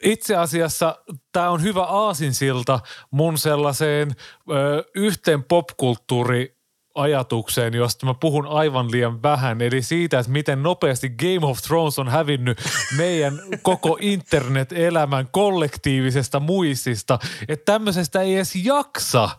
itse 0.03 0.36
asiassa 0.36 0.95
tämä 1.32 1.49
on 1.49 1.63
hyvä 1.63 1.84
aasinsilta 1.84 2.80
mun 3.11 3.38
sellaiseen 3.38 4.11
ö, 4.51 4.84
yhteen 4.95 5.43
popkulttuuri 5.43 6.59
ajatukseen, 7.02 7.74
josta 7.74 8.06
mä 8.06 8.14
puhun 8.14 8.47
aivan 8.47 8.91
liian 8.91 9.24
vähän, 9.24 9.62
eli 9.62 9.82
siitä, 9.82 10.20
että 10.20 10.32
miten 10.32 10.64
nopeasti 10.64 11.10
Game 11.10 11.45
of 11.52 11.62
Thrones 11.62 12.00
on 12.00 12.10
hävinnyt 12.10 12.62
meidän 12.97 13.39
koko 13.62 13.97
internet-elämän 14.02 15.28
kollektiivisesta 15.32 16.39
muistista, 16.39 17.20
että 17.47 17.72
tämmöisestä 17.72 18.22
ei 18.22 18.36
edes 18.36 18.56
jaksa 18.56 19.30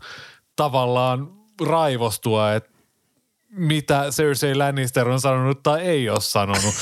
tavallaan 0.56 1.28
raivostua, 1.66 2.52
että 2.52 2.70
mitä 3.50 4.06
Cersei 4.10 4.54
Lannister 4.54 5.08
on 5.08 5.20
sanonut 5.20 5.62
tai 5.62 5.80
ei 5.80 6.10
ole 6.10 6.20
sanonut. 6.20 6.74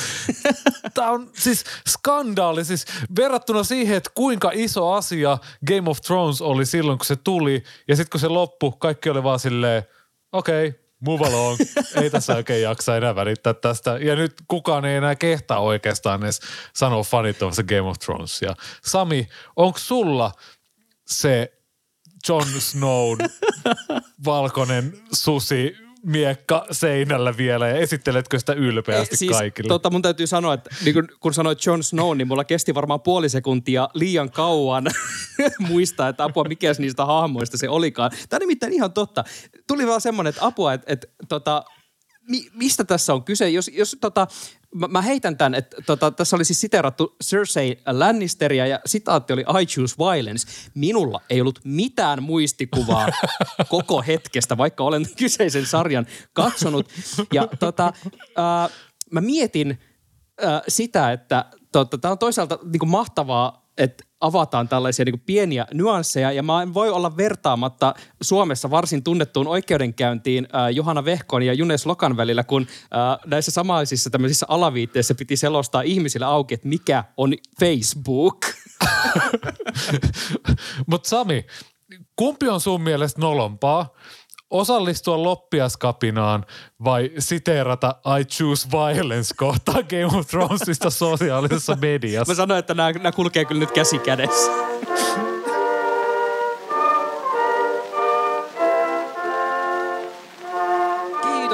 Tämä 0.95 1.11
on 1.11 1.31
siis 1.33 1.65
skandaali. 1.89 2.65
Siis 2.65 2.87
verrattuna 3.17 3.65
siihen, 3.65 3.97
että 3.97 4.11
kuinka 4.15 4.51
iso 4.55 4.93
asia 4.93 5.39
Game 5.67 5.91
of 5.91 6.01
Thrones 6.01 6.43
oli 6.43 6.67
silloin, 6.67 6.99
kun 6.99 7.07
se 7.07 7.17
tuli. 7.17 7.63
Ja 7.89 7.97
sitten 7.97 8.11
kun 8.11 8.21
se 8.21 8.29
loppui, 8.29 8.73
kaikki 8.79 9.11
oli 9.11 9.23
vaan 9.23 9.39
silleen, 9.39 9.83
okei, 10.33 10.69
okay, 10.69 10.81
move 11.01 11.27
along. 11.27 11.59
ei 12.03 12.11
tässä 12.11 12.35
oikein 12.35 12.63
jaksa 12.63 12.97
enää 12.97 13.15
välittää 13.15 13.55
tästä. 13.55 13.99
Ja 13.99 14.17
nyt 14.17 14.35
kukaan 14.49 14.85
ei 14.85 14.97
enää 14.97 15.17
kehtaa 15.17 15.61
oikeastaan 15.61 16.23
edes 16.23 16.41
sanoa 16.75 17.03
fanittomasta 17.03 17.63
Game 17.63 17.81
of 17.81 17.99
Thrones. 17.99 18.43
Ja 18.43 18.55
Sami, 18.85 19.29
onko 19.57 19.79
sulla 19.79 20.33
se 21.07 21.53
Jon 22.29 22.61
Snow 22.61 23.19
valkoinen 24.25 24.93
susi 25.13 25.88
miekka 26.07 26.67
seinällä 26.71 27.37
vielä 27.37 27.69
ja 27.69 27.77
esitteletkö 27.77 28.39
sitä 28.39 28.53
ylpeästi 28.53 29.17
siis, 29.17 29.33
kaikille? 29.33 29.69
Tota, 29.69 29.91
mun 29.91 30.03
täytyy 30.03 30.27
sanoa, 30.27 30.55
että 30.55 30.71
niin 30.85 30.95
kun, 30.95 31.09
kun 31.21 31.35
sanoit 31.35 31.67
Jon 31.67 31.83
Snow, 31.83 32.17
niin 32.17 32.29
mulla 32.29 32.45
kesti 32.45 32.75
varmaan 32.75 33.01
puoli 33.01 33.29
sekuntia 33.29 33.89
liian 33.95 34.31
kauan 34.31 34.87
muistaa, 35.69 36.09
että 36.09 36.25
apua, 36.25 36.45
mikä 36.45 36.73
niistä 36.79 37.05
hahmoista 37.05 37.59
se 37.59 37.69
olikaan. 37.69 38.11
Tämä 38.29 38.39
on 38.39 38.41
nimittäin 38.41 38.73
ihan 38.73 38.93
totta. 38.93 39.25
Tuli 39.67 39.87
vaan 39.87 40.01
semmoinen, 40.01 40.29
että 40.29 40.47
apua, 40.47 40.73
että, 40.73 40.93
että 40.93 41.07
tota, 41.29 41.65
mi, 42.29 42.47
mistä 42.55 42.85
tässä 42.85 43.15
on 43.15 43.25
kyse? 43.25 43.51
Jos, 43.51 43.71
jos 43.75 43.97
tota, 44.01 44.27
mä, 44.75 44.89
mä 44.89 45.03
heitän 45.03 45.37
tämän, 45.37 45.55
että 45.55 45.77
tota, 45.87 46.11
tässä 46.11 46.37
oli 46.37 46.45
siis 46.45 46.61
siterattu 46.61 47.17
Cersei 47.25 47.83
Lannisteria 47.87 48.67
ja 48.67 48.81
sitaatti 48.87 49.33
oli 49.33 49.45
I 49.63 49.67
choose 49.67 49.97
violence. 49.99 50.49
Minulla 50.75 51.21
ei 51.31 51.41
ollut 51.41 51.61
mitään 51.65 52.23
muistikuvaa 52.23 53.09
koko 53.69 54.03
hetkestä, 54.03 54.57
vaikka 54.57 54.85
olen 54.85 55.07
kyseisen 55.17 55.67
sarjan 55.67 56.07
katsonut. 56.33 56.89
Ja 57.33 57.49
tota, 57.61 57.93
äh, 58.39 58.71
mä 59.11 59.21
mietin 59.21 59.79
äh, 60.45 60.63
sitä, 60.69 61.13
että 61.13 61.45
tota, 61.73 61.99
tämä 61.99 62.13
on 62.13 62.19
toisaalta 62.19 62.59
niin 62.63 62.79
kuin 62.79 62.91
mahtavaa, 62.91 63.69
että 63.79 64.05
avataan 64.21 64.69
tällaisia 64.69 65.05
niin 65.05 65.21
pieniä 65.21 65.67
nyansseja. 65.75 66.33
Ja 66.33 66.43
mä 66.43 66.63
en 66.63 66.75
voi 66.75 66.91
olla 66.91 67.17
vertaamatta 67.17 67.95
Suomessa 68.23 68.71
varsin 68.71 69.03
tunnettuun 69.03 69.47
oikeudenkäyntiin 69.47 70.49
äh, 70.55 70.75
Johanna 70.75 71.05
Vehkon 71.05 71.43
ja 71.43 71.53
Junes 71.53 71.87
Lokan 71.87 72.17
välillä, 72.17 72.45
kun 72.45 72.63
äh, 72.63 73.19
näissä 73.27 73.51
samaisissa 73.51 74.11
tämmöisissä 74.11 74.47
alaviitteissä 74.49 75.15
piti 75.15 75.37
selostaa 75.37 75.83
ihmisille 75.83 76.27
auki, 76.27 76.55
että 76.55 76.69
mikä 76.69 77.05
on 77.17 77.35
Facebook. 77.61 78.47
Mutta 80.87 81.09
Sami, 81.09 81.47
kumpi 82.17 82.49
on 82.49 82.61
sun 82.61 82.83
mielestä 82.83 83.21
nolompaa? 83.21 83.95
Osallistua 84.51 85.23
loppiaskapinaan 85.23 86.45
vai 86.85 87.11
siteerata 87.19 87.95
I 88.21 88.25
choose 88.25 88.69
violence 88.73 89.35
kohtaa 89.37 89.83
Game 89.83 90.19
of 90.19 90.27
Thronesista 90.27 90.91
sosiaalisessa 90.91 91.77
mediassa? 91.83 92.33
Mä 92.33 92.37
sanoin, 92.37 92.59
että 92.59 92.75
nämä, 92.75 92.93
nämä 92.93 93.13
kulkee 93.13 93.45
kyllä 93.45 93.61
nyt 93.61 93.73
käsi 93.73 93.99
kädessä. 93.99 94.51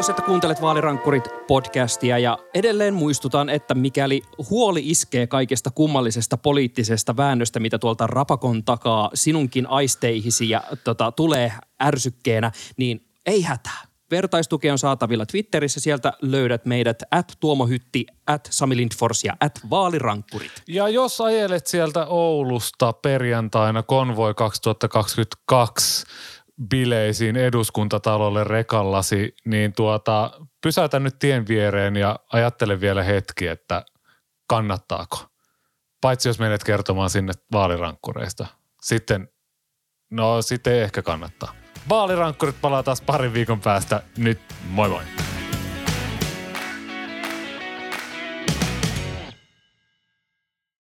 Kiitos, 0.04 0.18
että 0.18 0.30
kuuntelet 0.30 0.62
Vaalirankkurit 0.62 1.28
podcastia 1.46 2.18
ja 2.18 2.38
edelleen 2.54 2.94
muistutan, 2.94 3.48
että 3.48 3.74
mikäli 3.74 4.22
huoli 4.50 4.82
iskee 4.84 5.26
kaikesta 5.26 5.70
kummallisesta 5.70 6.36
poliittisesta 6.36 7.16
väännöstä, 7.16 7.60
mitä 7.60 7.78
tuolta 7.78 8.06
rapakon 8.06 8.64
takaa 8.64 9.10
sinunkin 9.14 9.66
aisteihisi 9.66 10.50
ja 10.50 10.62
tota, 10.84 11.12
tulee 11.12 11.52
ärsykkeenä, 11.82 12.52
niin 12.76 13.08
ei 13.26 13.42
hätää. 13.42 13.80
Vertaistuki 14.10 14.70
on 14.70 14.78
saatavilla 14.78 15.26
Twitterissä. 15.26 15.80
Sieltä 15.80 16.12
löydät 16.22 16.66
meidät 16.66 17.02
at 17.10 17.32
Tuomohytti, 17.40 18.06
at 18.26 18.48
Sami 18.50 18.76
Lindfors 18.76 19.24
ja 19.24 19.36
at 19.40 19.60
Vaalirankkurit. 19.70 20.62
Ja 20.68 20.88
jos 20.88 21.20
ajelet 21.20 21.66
sieltä 21.66 22.06
Oulusta 22.06 22.92
perjantaina 22.92 23.82
Konvoi 23.82 24.34
2022 24.34 26.06
bileisiin 26.70 27.36
eduskuntatalolle 27.36 28.44
rekallasi, 28.44 29.34
niin 29.44 29.72
tuota, 29.72 30.30
pysäytä 30.60 31.00
nyt 31.00 31.18
tien 31.18 31.48
viereen 31.48 31.96
ja 31.96 32.18
ajattele 32.32 32.80
vielä 32.80 33.02
hetki, 33.02 33.46
että 33.46 33.84
kannattaako. 34.48 35.26
Paitsi 36.00 36.28
jos 36.28 36.38
menet 36.38 36.64
kertomaan 36.64 37.10
sinne 37.10 37.32
vaalirankkureista. 37.52 38.46
Sitten, 38.82 39.28
no 40.10 40.42
sitten 40.42 40.82
ehkä 40.82 41.02
kannattaa. 41.02 41.54
Vaalirankkurit 41.88 42.60
palaa 42.60 42.82
taas 42.82 43.00
parin 43.02 43.34
viikon 43.34 43.60
päästä. 43.60 44.02
Nyt 44.18 44.40
moi 44.68 44.88
moi. 44.88 45.33